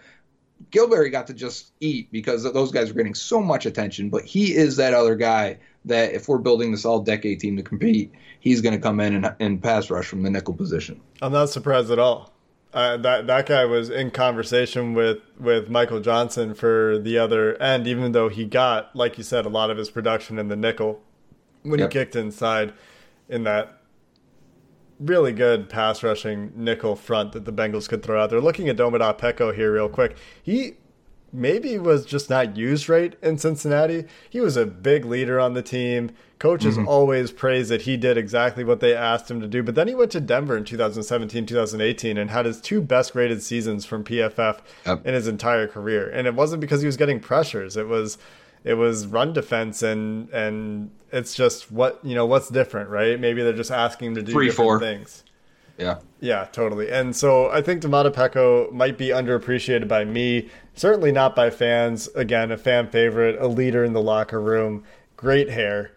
[0.70, 4.10] Gilberry got to just eat because those guys were getting so much attention.
[4.10, 7.62] But he is that other guy that if we're building this all decade team to
[7.62, 11.00] compete, he's going to come in and, and, pass rush from the nickel position.
[11.22, 12.32] I'm not surprised at all.
[12.72, 17.86] Uh, that that guy was in conversation with, with Michael Johnson for the other end,
[17.86, 21.00] even though he got, like you said, a lot of his production in the nickel
[21.62, 21.92] when yep.
[21.92, 22.72] he kicked inside
[23.28, 23.75] in that
[24.98, 28.40] really good pass rushing nickel front that the Bengals could throw out there.
[28.40, 30.74] Looking at Domata Peko here real quick, he
[31.32, 34.04] maybe was just not used right in Cincinnati.
[34.30, 36.10] He was a big leader on the team.
[36.38, 36.88] Coaches mm-hmm.
[36.88, 39.62] always praise that he did exactly what they asked him to do.
[39.62, 43.42] But then he went to Denver in 2017, 2018 and had his two best graded
[43.42, 45.06] seasons from PFF yep.
[45.06, 46.08] in his entire career.
[46.10, 47.76] And it wasn't because he was getting pressures.
[47.76, 48.18] It was
[48.66, 53.18] it was run defense and and it's just what you know what's different, right?
[53.18, 54.80] Maybe they're just asking to do Three, different four.
[54.80, 55.22] things.
[55.78, 55.98] Yeah.
[56.20, 56.90] Yeah, totally.
[56.90, 62.08] And so I think Domata Peko might be underappreciated by me, certainly not by fans.
[62.08, 64.82] Again, a fan favorite, a leader in the locker room,
[65.16, 65.92] great hair.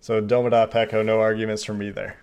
[0.00, 2.16] So Domata Peko, no arguments from me there.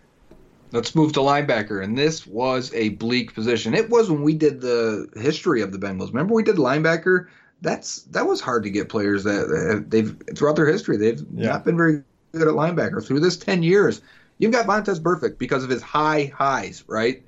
[0.72, 3.74] Let's move to linebacker, and this was a bleak position.
[3.74, 6.10] It was when we did the history of the Bengals.
[6.10, 7.26] Remember we did linebacker.
[7.62, 11.50] That's that was hard to get players that they've throughout their history they've yeah.
[11.50, 14.02] not been very good at linebacker through this ten years.
[14.38, 17.24] You've got Vontaze Burfict because of his high highs, right?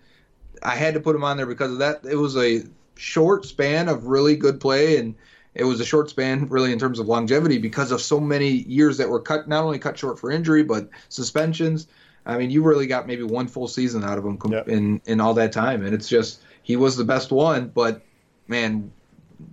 [0.63, 2.01] I had to put him on there because of that.
[2.09, 2.63] It was a
[2.95, 5.15] short span of really good play, and
[5.53, 8.97] it was a short span, really, in terms of longevity because of so many years
[8.97, 11.87] that were cut, not only cut short for injury, but suspensions.
[12.25, 15.33] I mean, you really got maybe one full season out of him in in all
[15.33, 17.69] that time, and it's just he was the best one.
[17.69, 18.01] But
[18.47, 18.91] man,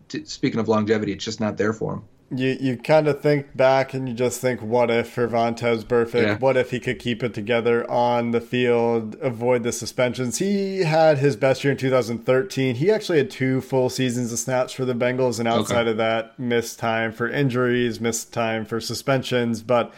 [0.09, 3.57] t- speaking of longevity, it's just not there for him you you kind of think
[3.57, 6.23] back and you just think, what if for Burfict?
[6.23, 6.39] Yeah.
[6.39, 10.39] What if he could keep it together on the field, avoid the suspensions?
[10.39, 12.77] He had his best year in 2013.
[12.77, 15.93] He actually had two full seasons of snaps for the Bengals, and outside okay.
[15.93, 19.63] of that, missed time for injuries, missed time for suspensions.
[19.63, 19.95] But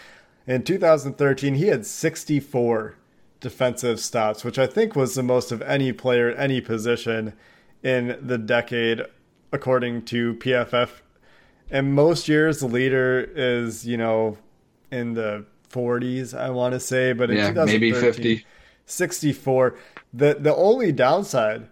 [0.47, 2.95] in 2013, he had 64
[3.41, 7.33] defensive stops, which I think was the most of any player at any position
[7.83, 9.03] in the decade,
[9.53, 10.91] according to PFF
[11.71, 14.37] and most years the leader is you know
[14.91, 18.45] in the 40s i want to say but in yeah, maybe 50
[18.87, 19.77] 64
[20.13, 21.69] the the only downside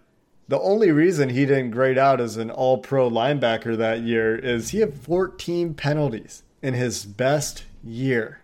[0.49, 4.69] the only reason he didn't grade out as an all pro linebacker that year is
[4.69, 8.41] he had 14 penalties in his best year.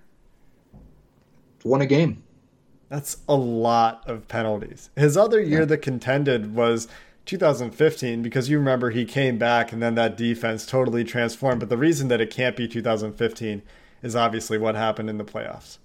[1.63, 2.21] Won a game.
[2.89, 4.91] That's a lot of penalties.
[4.95, 5.65] His other year yeah.
[5.65, 6.88] that contended was
[7.25, 11.59] 2015 because you remember he came back and then that defense totally transformed.
[11.59, 13.61] But the reason that it can't be 2015
[14.01, 15.77] is obviously what happened in the playoffs.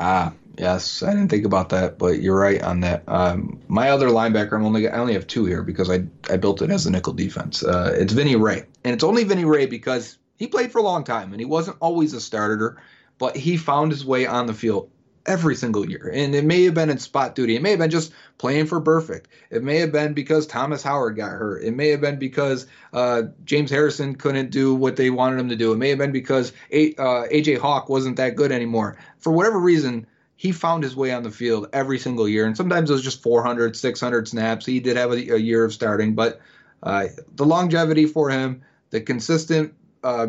[0.00, 3.02] Ah, yes, I didn't think about that, but you're right on that.
[3.08, 6.62] Um, my other linebacker, I'm only I only have two here because I I built
[6.62, 7.64] it as a nickel defense.
[7.64, 11.02] Uh, it's Vinny Rey, and it's only Vinny Rey because he played for a long
[11.02, 12.80] time and he wasn't always a starter,
[13.18, 14.88] but he found his way on the field
[15.28, 16.10] every single year.
[16.12, 17.54] And it may have been in spot duty.
[17.54, 19.26] It may have been just playing for Burfict.
[19.50, 21.62] It may have been because Thomas Howard got hurt.
[21.62, 25.56] It may have been because uh, James Harrison couldn't do what they wanted him to
[25.56, 25.72] do.
[25.72, 28.96] It may have been because a- uh, AJ Hawk wasn't that good anymore.
[29.18, 32.46] For whatever reason, he found his way on the field every single year.
[32.46, 34.64] And sometimes it was just 400, 600 snaps.
[34.64, 36.40] He did have a, a year of starting, but
[36.82, 40.28] uh, the longevity for him, the consistent uh,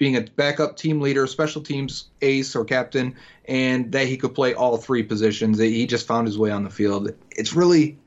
[0.00, 4.54] being a backup team leader, special teams ace or captain, and that he could play
[4.54, 5.58] all three positions.
[5.58, 7.10] He just found his way on the field.
[7.30, 7.98] It's really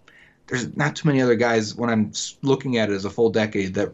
[0.48, 3.76] there's not too many other guys when I'm looking at it as a full decade
[3.76, 3.94] that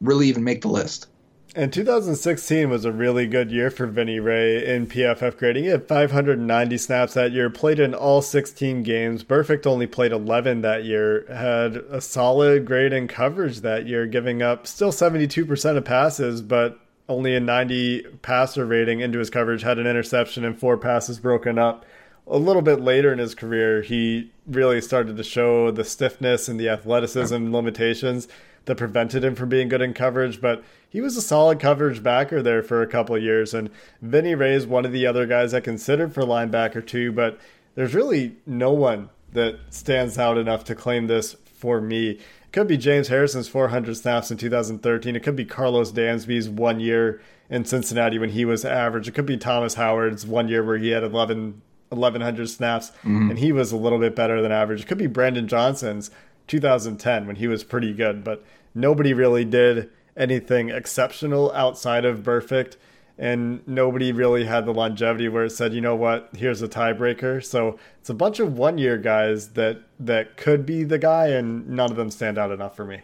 [0.00, 1.08] really even make the list.
[1.56, 5.64] And 2016 was a really good year for Vinny Rey in PFF grading.
[5.64, 9.24] He had 590 snaps that year, played in all 16 games.
[9.24, 14.42] Burfict only played 11 that year, had a solid grade in coverage that year, giving
[14.42, 16.79] up still 72% of passes, but
[17.10, 21.58] only a 90 passer rating into his coverage, had an interception and four passes broken
[21.58, 21.84] up.
[22.26, 26.58] A little bit later in his career, he really started to show the stiffness and
[26.58, 28.28] the athleticism limitations
[28.66, 32.42] that prevented him from being good in coverage, but he was a solid coverage backer
[32.42, 33.52] there for a couple years.
[33.54, 33.70] And
[34.00, 37.38] Vinny Rey is one of the other guys I considered for linebacker too, but
[37.74, 42.18] there's really no one that stands out enough to claim this for me.
[42.52, 45.14] Could be James Harrison's 400 snaps in 2013.
[45.14, 49.06] It could be Karlos Dansby's one year in Cincinnati when he was average.
[49.06, 53.30] It could be Thomas Howard's one year where he had 11, 1,100 snaps mm-hmm.
[53.30, 54.82] and he was a little bit better than average.
[54.82, 56.10] It could be Brandon Johnson's
[56.48, 62.76] 2010 when he was pretty good, but nobody really did anything exceptional outside of Burfict
[63.20, 67.44] and nobody really had the longevity where it said, you know what, here's a tiebreaker.
[67.44, 71.68] So it's a bunch of one year guys that that could be the guy, and
[71.68, 73.02] none of them stand out enough for me.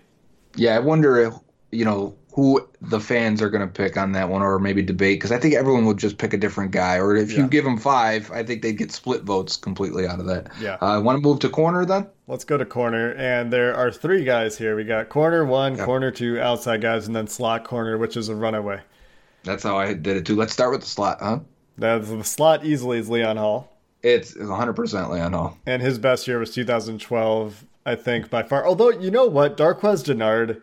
[0.57, 1.35] Yeah, I wonder if
[1.71, 5.19] you know who the fans are going to pick on that one, or maybe debate
[5.19, 6.97] because I think everyone would just pick a different guy.
[6.97, 7.41] Or if yeah.
[7.41, 10.51] you give them five, I think they'd get split votes completely out of that.
[10.59, 10.79] Yeah.
[10.81, 12.07] I uh, want to move to corner then.
[12.27, 14.77] Let's go to corner, and there are three guys here.
[14.77, 15.85] We got corner one, yep.
[15.85, 18.81] corner two, outside guys, and then slot corner, which is a runaway.
[19.47, 20.37] That's how I did it too.
[20.37, 21.41] Let's start with the slot, huh?
[21.79, 23.73] That's the slot easily is Leon Hall.
[24.03, 25.59] It's 100% Leon Hall.
[25.67, 28.67] And his best year was 2012, I think, by far.
[28.67, 29.57] Although, you know what?
[29.57, 30.61] Darqueze Dennard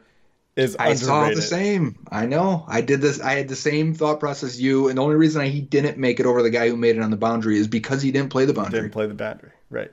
[0.56, 1.06] is I underrated.
[1.06, 1.98] saw the same.
[2.12, 2.64] I know.
[2.68, 3.20] I did this.
[3.20, 4.88] I had the same thought process you.
[4.88, 7.02] And the only reason I, he didn't make it over the guy who made it
[7.02, 8.82] on the boundary is because he didn't play the boundary.
[8.82, 9.52] Didn't play the boundary.
[9.70, 9.92] Right.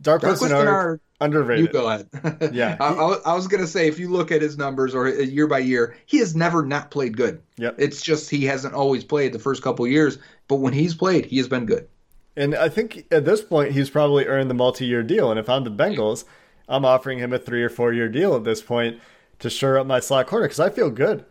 [0.00, 1.66] Darqueze, Darqueze Dennard, underrated.
[1.66, 2.08] You go ahead.
[2.52, 2.76] yeah.
[2.80, 2.92] I,
[3.26, 5.58] I, was going to say, if you look at his numbers or uh, year by
[5.58, 7.42] year, he has never not played good.
[7.56, 7.76] Yep.
[7.78, 11.38] It's just he hasn't always played the first couple years, but when he's played, he
[11.38, 11.88] has been good.
[12.36, 15.30] And I think at this point, he's probably earned the multi year deal.
[15.30, 16.24] And if I'm the Bengals,
[16.68, 19.00] I'm offering him a three or four year deal at this point
[19.38, 21.24] to shore up my slot corner because I feel good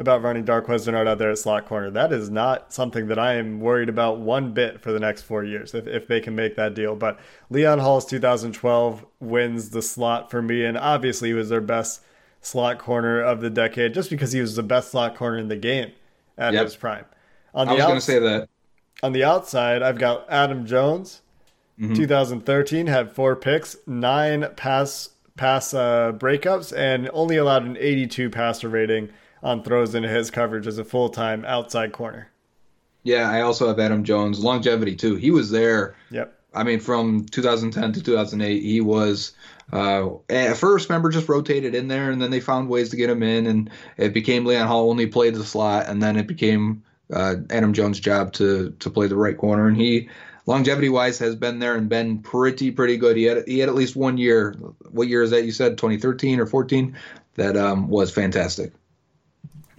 [0.00, 1.90] about running Darqueze Dennard out there at slot corner.
[1.90, 5.44] That is not something that I am worried about one bit for the next four
[5.44, 6.96] years if, if they can make that deal.
[6.96, 12.00] But Leon Hall's 2012 wins the slot for me, and obviously he was their best
[12.40, 15.56] slot corner of the decade just because he was the best slot corner in the
[15.56, 15.92] game
[16.38, 16.64] at yep.
[16.64, 17.04] his prime.
[17.52, 18.48] On the I was going to say that.
[19.02, 21.20] On the outside, I've got Adam Jones.
[21.78, 21.94] Mm-hmm.
[21.94, 28.68] 2013 had four picks, nine pass pass uh, breakups, and only allowed an 82 passer
[28.68, 29.10] rating
[29.42, 32.30] on throws into his coverage as a full time outside corner.
[33.02, 35.16] Yeah, I also have Adam Jones longevity too.
[35.16, 35.94] He was there.
[36.10, 36.36] Yep.
[36.52, 39.32] I mean, from 2010 to 2008, he was.
[39.72, 43.08] Uh, at first, remember, just rotated in there, and then they found ways to get
[43.08, 46.82] him in, and it became Leon Hall only played the slot, and then it became
[47.12, 50.08] uh, Adam Jones' job to to play the right corner, and he
[50.46, 53.16] longevity wise has been there and been pretty pretty good.
[53.16, 54.52] He had he had at least one year.
[54.90, 55.44] What year is that?
[55.44, 56.96] You said 2013 or 14?
[57.36, 58.72] That um, was fantastic.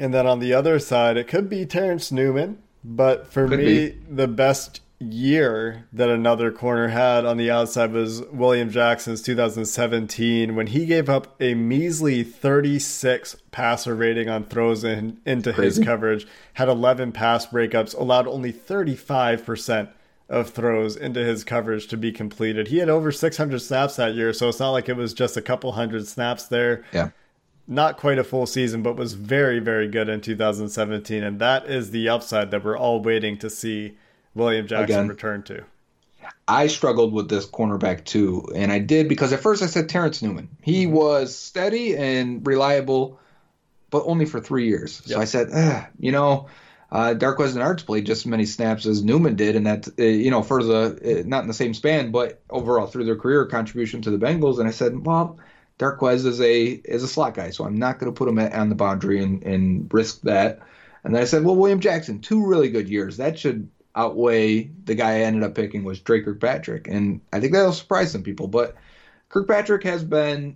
[0.01, 2.57] And then on the other side, it could be Terrence Newman.
[2.83, 3.97] But for could me, be.
[4.09, 10.67] the best year that another corner had on the outside was William Jackson's 2017 when
[10.67, 16.67] he gave up a measly 36 passer rating on throws in, into his coverage, had
[16.67, 19.89] 11 pass breakups, allowed only 35%
[20.29, 22.69] of throws into his coverage to be completed.
[22.69, 25.41] He had over 600 snaps that year, so it's not like it was just a
[25.43, 26.83] couple hundred snaps there.
[26.91, 27.11] Yeah
[27.67, 31.23] not quite a full season, but was very, very good in 2017.
[31.23, 33.97] And that is the upside that we're all waiting to see
[34.33, 35.63] William Jackson Again, return to.
[36.47, 40.21] I struggled with this cornerback too, and I did because at first I said Terrence
[40.21, 40.49] Newman.
[40.61, 40.93] He mm-hmm.
[40.93, 43.19] was steady and reliable,
[43.89, 45.01] but only for three years.
[45.05, 45.19] So.
[45.19, 46.47] I said, you know,
[46.91, 50.29] uh, Darqueze Arts played just as many snaps as Newman did, and that uh, you
[50.29, 54.01] know for the uh, not in the same span, but overall through their career contribution
[54.01, 54.59] to the Bengals.
[54.59, 55.39] And I said, well,
[55.81, 58.53] Darqueze is a is a slot guy, so I'm not going to put him at,
[58.53, 60.59] on the boundary and, and risk that.
[61.03, 63.17] And then I said, well, William Jackson, two really good years.
[63.17, 67.53] That should outweigh the guy I ended up picking was Dre Kirkpatrick, and I think
[67.53, 68.47] that'll surprise some people.
[68.47, 68.75] But
[69.29, 70.55] Kirkpatrick has been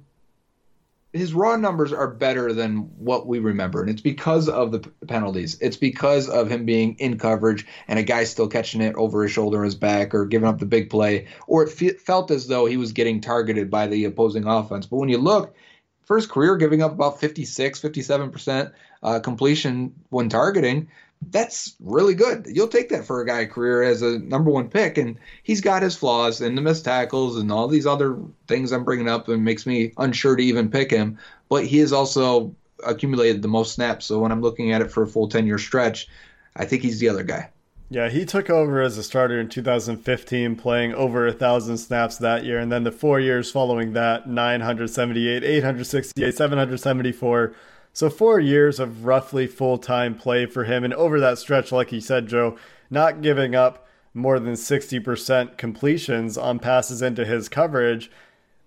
[1.15, 5.57] his raw numbers are better than what we remember, and it's because of the penalties.
[5.61, 9.31] It's because of him being in coverage and a guy still catching it over his
[9.31, 12.65] shoulder his back or giving up the big play, or it fe- felt as though
[12.65, 14.85] he was getting targeted by the opposing offense.
[14.85, 15.55] But when you look,
[16.03, 20.89] first career giving up about 56, 57% uh, completion when targeting,
[21.21, 22.47] that's really good.
[22.49, 25.81] You'll take that for a guy career as a number one pick, and he's got
[25.81, 29.43] his flaws and the missed tackles and all these other things I'm bringing up and
[29.43, 31.17] makes me unsure to even pick him.
[31.49, 32.55] But he has also
[32.85, 34.05] accumulated the most snaps.
[34.05, 36.07] So when I'm looking at it for a full 10 year stretch,
[36.55, 37.49] I think he's the other guy.
[37.89, 42.43] Yeah, he took over as a starter in 2015, playing over a thousand snaps that
[42.43, 47.53] year, and then the four years following that, 978, 868, 774.
[47.95, 51.93] So four years of roughly full time play for him, and over that stretch, like
[51.93, 52.57] you said, Joe,
[52.89, 58.11] not giving up more than 60% completions on passes into his coverage.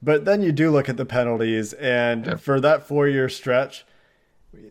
[0.02, 2.40] But then you do look at the penalties, and yep.
[2.40, 3.84] for that four year stretch,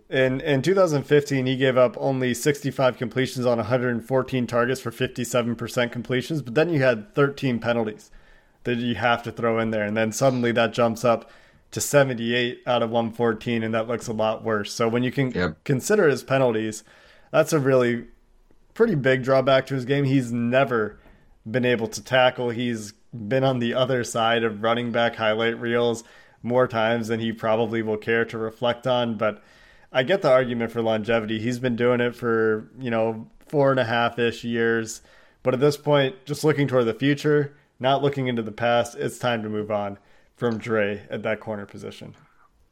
[0.10, 6.42] in in 2015, he gave up only 65 completions on 114 targets for 57% completions,
[6.42, 8.10] but then you had 13 penalties
[8.64, 11.30] that you have to throw in there, and then suddenly that jumps up
[11.72, 14.74] to 78 out of 114, and that looks a lot worse.
[14.74, 15.64] So when you can yep.
[15.64, 16.84] consider his penalties,
[17.32, 18.06] that's a really
[18.74, 20.06] pretty big drawback to his game.
[20.06, 21.00] He's never
[21.50, 22.50] been able to tackle.
[22.50, 26.04] He's been on the other side of running back highlight reels
[26.44, 29.18] more times than he probably will care to reflect on.
[29.18, 29.44] But
[29.92, 31.40] I get the argument for longevity.
[31.40, 35.02] He's been doing it for, you know, four and a half ish years.
[35.44, 39.18] But at this point, just looking toward the future, not looking into the past, it's
[39.18, 39.98] time to move on
[40.38, 42.16] from Dre at that corner position.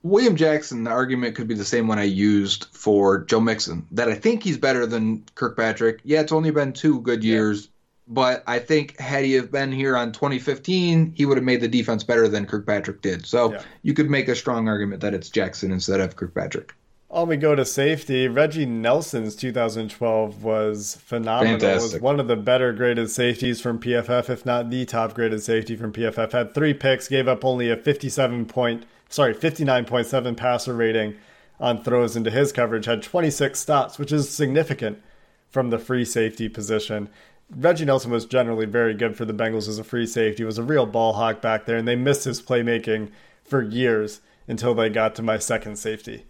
[0.03, 3.87] William Jackson, the argument could be the same one I used for Joe Mixon.
[3.91, 5.99] That I think he's better than Kirkpatrick.
[6.03, 7.69] Yeah, it's only been two good years, yeah.
[8.09, 11.67] but I think had he have been here on 2015, he would have made the
[11.67, 13.25] defense better than Kirkpatrick did.
[13.25, 13.63] So yeah.
[13.81, 16.75] you could make a strong argument that it's Jackson instead of Kirkpatrick.
[17.15, 18.27] On we go to safety.
[18.27, 21.57] Reggie Nelson's 2012 was phenomenal.
[21.57, 21.93] Fantastic.
[21.93, 25.77] Was one of the better graded safeties from PFF, if not the top graded safety
[25.77, 26.33] from PFF.
[26.33, 31.15] Had three picks, gave up only a 57 point, sorry, 59.7 passer rating
[31.57, 32.83] on throws into his coverage.
[32.83, 35.01] Had 26 stops, which is significant
[35.49, 37.07] from the free safety position.
[37.49, 40.43] Reggie Nelson was generally very good for the Bengals as a free safety.
[40.43, 43.11] He was a real ball hawk back there, and they missed his playmaking
[43.45, 46.25] for years until they got to my second safety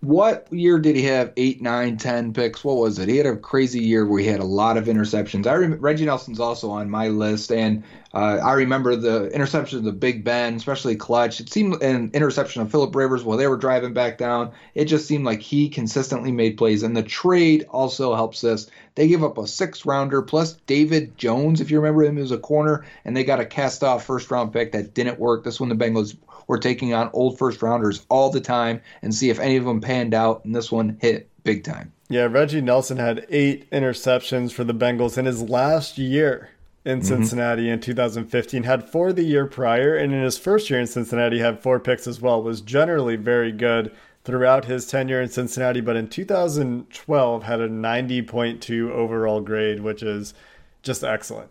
[0.00, 2.62] what year did he have eight, nine, ten picks?
[2.62, 3.08] What was it?
[3.08, 5.46] He had a crazy year where he had a lot of interceptions.
[5.46, 7.82] I rem- Reggie Nelson's also on my list, and
[8.14, 11.40] uh, I remember the interception of the Big Ben, especially clutch.
[11.40, 14.52] It seemed an interception of Philip Rivers while they were driving back down.
[14.74, 18.70] It just seemed like he consistently made plays, and the trade also helps this.
[18.94, 22.32] They give up a six rounder plus David Jones, if you remember him, he was
[22.32, 25.44] a corner, and they got a cast off first round pick that didn't work.
[25.44, 26.16] This one the Bengals
[26.46, 29.80] we're taking on old first rounders all the time and see if any of them
[29.80, 30.44] panned out.
[30.44, 31.92] And this one hit big time.
[32.08, 36.50] Yeah, Reggie Nelson had eight interceptions for the Bengals in his last year
[36.84, 37.08] in mm-hmm.
[37.08, 38.62] Cincinnati in 2015.
[38.62, 42.06] Had four the year prior, and in his first year in Cincinnati, had four picks
[42.06, 42.42] as well.
[42.42, 43.92] Was generally very good
[44.24, 50.34] throughout his tenure in Cincinnati, but in 2012 had a 90.2 overall grade, which is
[50.82, 51.48] just excellent.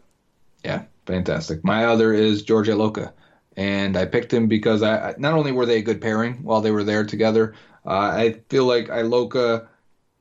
[0.63, 1.63] Yeah, fantastic.
[1.63, 3.11] My other is George Iloka
[3.57, 6.71] and I picked him because I not only were they a good pairing while they
[6.71, 7.53] were there together.
[7.85, 9.67] Uh, I feel like Iloka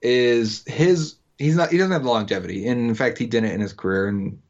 [0.03, 1.17] is his.
[1.39, 1.71] He's not.
[1.71, 2.67] He doesn't have the longevity.
[2.67, 4.07] In fact, he didn't in his career.
[4.07, 4.41] And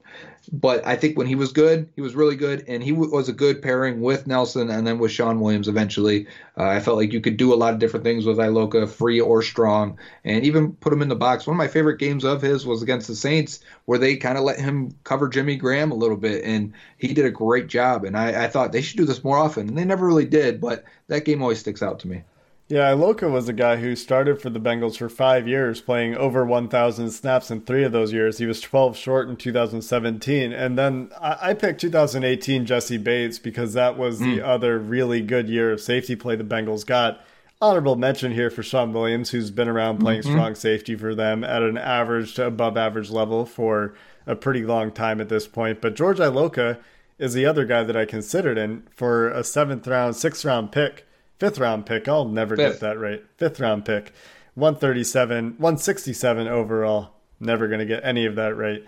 [0.53, 3.29] but I think when he was good, he was really good, and he w- was
[3.29, 6.27] a good pairing with Nelson and then with Shawn Williams eventually.
[6.59, 9.21] Uh, I felt like you could do a lot of different things with Iloka, free
[9.21, 11.47] or strong, and even put him in the box.
[11.47, 14.45] One of my favorite games of his was against the Saints, where they kind of
[14.45, 18.05] let him cover Jimmy Graham a little bit, and he did a great job.
[18.05, 20.61] And I, I thought they should do this more often, and they never really did,
[20.61, 22.23] but that game always sticks out to me.
[22.67, 26.47] Yeah, Iloka was a guy who started for the Bengals for five years, playing over
[26.47, 28.39] 1,000 snaps in three of those years.
[28.39, 30.51] He was 12 short in 2017.
[30.51, 34.37] And then I, picked 2018 Jessie Bates because that was mm.
[34.37, 34.49] the hmm.
[34.49, 37.21] other really good year of safety play the Bengals got.
[37.61, 40.33] Honorable mention here for Shawn Williams, who's been around playing mm-hmm.
[40.33, 43.95] strong safety for them at an average to above average level for
[44.27, 45.81] a pretty long time at this point.
[45.81, 46.79] But George Iloka
[47.19, 51.07] is the other guy that I considered, and for a seventh round, sixth round pick
[51.39, 52.09] fifth round pick.
[52.09, 52.75] I'll never Fifth.
[52.75, 53.23] get that right.
[53.37, 54.13] Fifth round pick
[54.55, 57.11] 137, 167 overall.
[57.41, 58.85] Never going to get any of that right.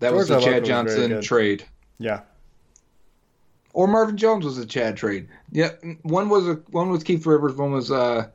[0.00, 1.64] That was the Chad Johnson trade.
[1.98, 2.22] Yeah.
[3.72, 5.28] Or Marvin Jones was a Chad trade.
[5.52, 5.70] Yeah,
[6.02, 8.28] one was a one was Keith Rivers, one was uh,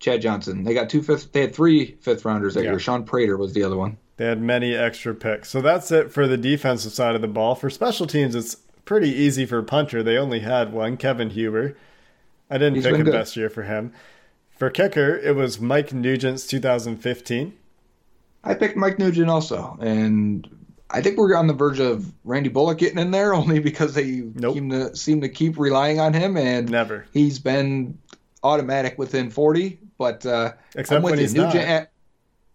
[0.00, 0.64] Chad Johnson.
[0.64, 1.32] They got two fifth.
[1.32, 2.70] They had three fifth rounders that yeah.
[2.70, 2.78] year.
[2.78, 3.96] Shaun Prater was the other one.
[4.16, 5.48] They had many extra picks.
[5.48, 7.54] So that's it for the defensive side of the ball.
[7.54, 8.56] For special teams, it's
[8.88, 10.02] pretty easy for punter.
[10.02, 11.76] They only had one, Kevin Huber.
[12.48, 13.12] I didn't He's pick a good.
[13.12, 13.92] best year for him.
[14.56, 17.52] For kicker, it was Mike Nugent's 2015.
[18.44, 20.48] I picked Mike Nugent also, and
[20.88, 24.22] I think we're on the verge of Randy Bullock getting in there only because they
[24.34, 24.54] nope.
[24.54, 27.98] seem to seem to keep relying on him, and never he's been
[28.42, 29.78] automatic within 40.
[29.98, 31.64] But uh, except when he's Nugent not.
[31.64, 31.92] At,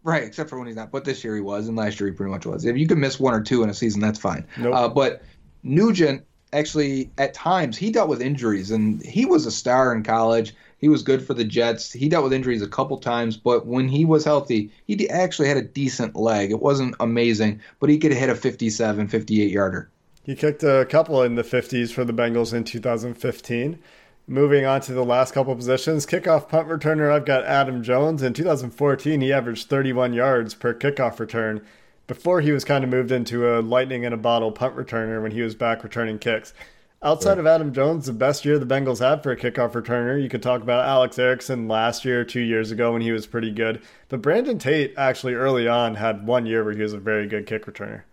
[0.02, 0.92] right, except for when he's not.
[0.92, 2.66] But this year he was, and last year he pretty much was.
[2.66, 4.48] If you can miss one or two in a season, that's fine.
[4.58, 4.74] Nope.
[4.74, 5.22] Uh, but
[5.64, 10.54] Nugent actually at times he dealt with injuries, and he was a star in college.
[10.78, 11.92] He was good for the Jets.
[11.92, 15.58] He dealt with injuries a couple times, but when he was healthy, he actually had
[15.58, 16.52] a decent leg.
[16.52, 19.90] It wasn't amazing, but he could hit a 57, 58 yarder.
[20.24, 23.80] He kicked a couple in the 50s for the Bengals in 2015.
[24.26, 28.24] Moving on to the last couple positions, kickoff punt returner, I've got Adam Jones.
[28.24, 31.62] In 2014, he averaged 31 yards per kickoff return
[32.08, 35.32] before he was kind of moved into a lightning in a bottle punt returner when
[35.32, 36.54] he was back returning kicks.
[37.02, 40.30] Outside of Adam Jones, the best year the Bengals had for a kickoff returner, you
[40.30, 43.82] could talk about Alex Erickson last year, two years ago when he was pretty good.
[44.08, 47.46] But Brandon Tate actually early on had one year where he was a very good
[47.46, 48.04] kick returner.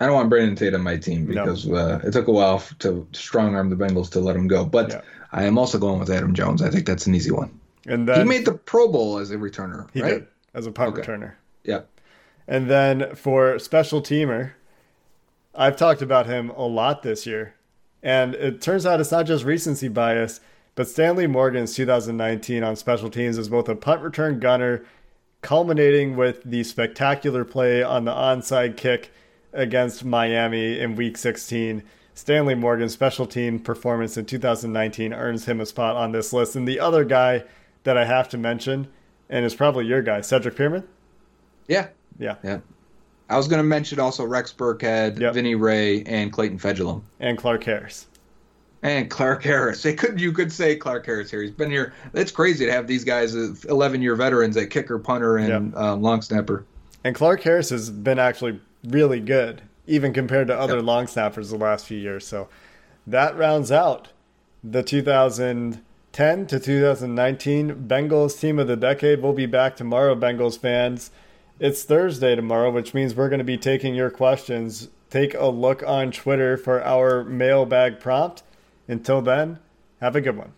[0.00, 1.76] I don't want Brandon Tate on my team because no.
[1.76, 4.64] uh, it took a while to strong arm the Bengals to let him go.
[4.64, 5.00] But yeah.
[5.32, 6.62] I am also going with Adam Jones.
[6.62, 7.60] I think that's an easy one.
[7.86, 10.20] And then, he made the Pro Bowl as a returner, he right?
[10.20, 11.02] Did, as a punt okay.
[11.02, 11.32] returner.
[11.64, 11.80] Yeah.
[12.50, 14.52] And then for special teamer,
[15.54, 17.54] I've talked about him a lot this year
[18.02, 20.40] and it turns out it's not just recency bias,
[20.74, 24.84] but Stanley Morgan's 2019 on special teams is both a punt return gunner,
[25.42, 29.10] culminating with the spectacular play on the onside kick
[29.52, 31.82] against Miami in week 16.
[32.14, 36.56] Stanley Morgan's special team performance in 2019 earns him a spot on this list.
[36.56, 37.44] And the other guy
[37.84, 38.88] that I have to mention,
[39.28, 40.84] and is probably your guy, Cedric Peerman?
[41.66, 41.88] Yeah.
[42.18, 42.36] Yeah.
[42.42, 42.60] Yeah.
[43.30, 45.34] I was going to mention also Rex Burkhead, yep.
[45.34, 48.06] Vinny Rey, and Clayton Fejedelem, and Clark Harris.
[48.82, 49.82] And Clark Harris.
[49.82, 51.40] They could you could say Clark Harris here.
[51.40, 51.92] He's been here.
[52.12, 53.34] It's crazy to have these guys,
[53.66, 55.80] eleven year veterans at kicker, punter, and yep.
[55.80, 56.64] um, long snapper.
[57.04, 60.84] And Clark Harris has been actually really good, even compared to other yep.
[60.84, 62.26] long snappers the last few years.
[62.26, 62.48] So
[63.06, 64.08] that rounds out
[64.64, 69.22] the 2010 to 2019 Bengals team of the decade.
[69.22, 71.10] We'll be back tomorrow, Bengals fans.
[71.62, 74.88] It's Thursday tomorrow, which means we're going to be taking your questions.
[75.10, 78.42] Take a look on Twitter for our mailbag prompt.
[78.88, 79.58] Until then,
[80.00, 80.54] have a good one.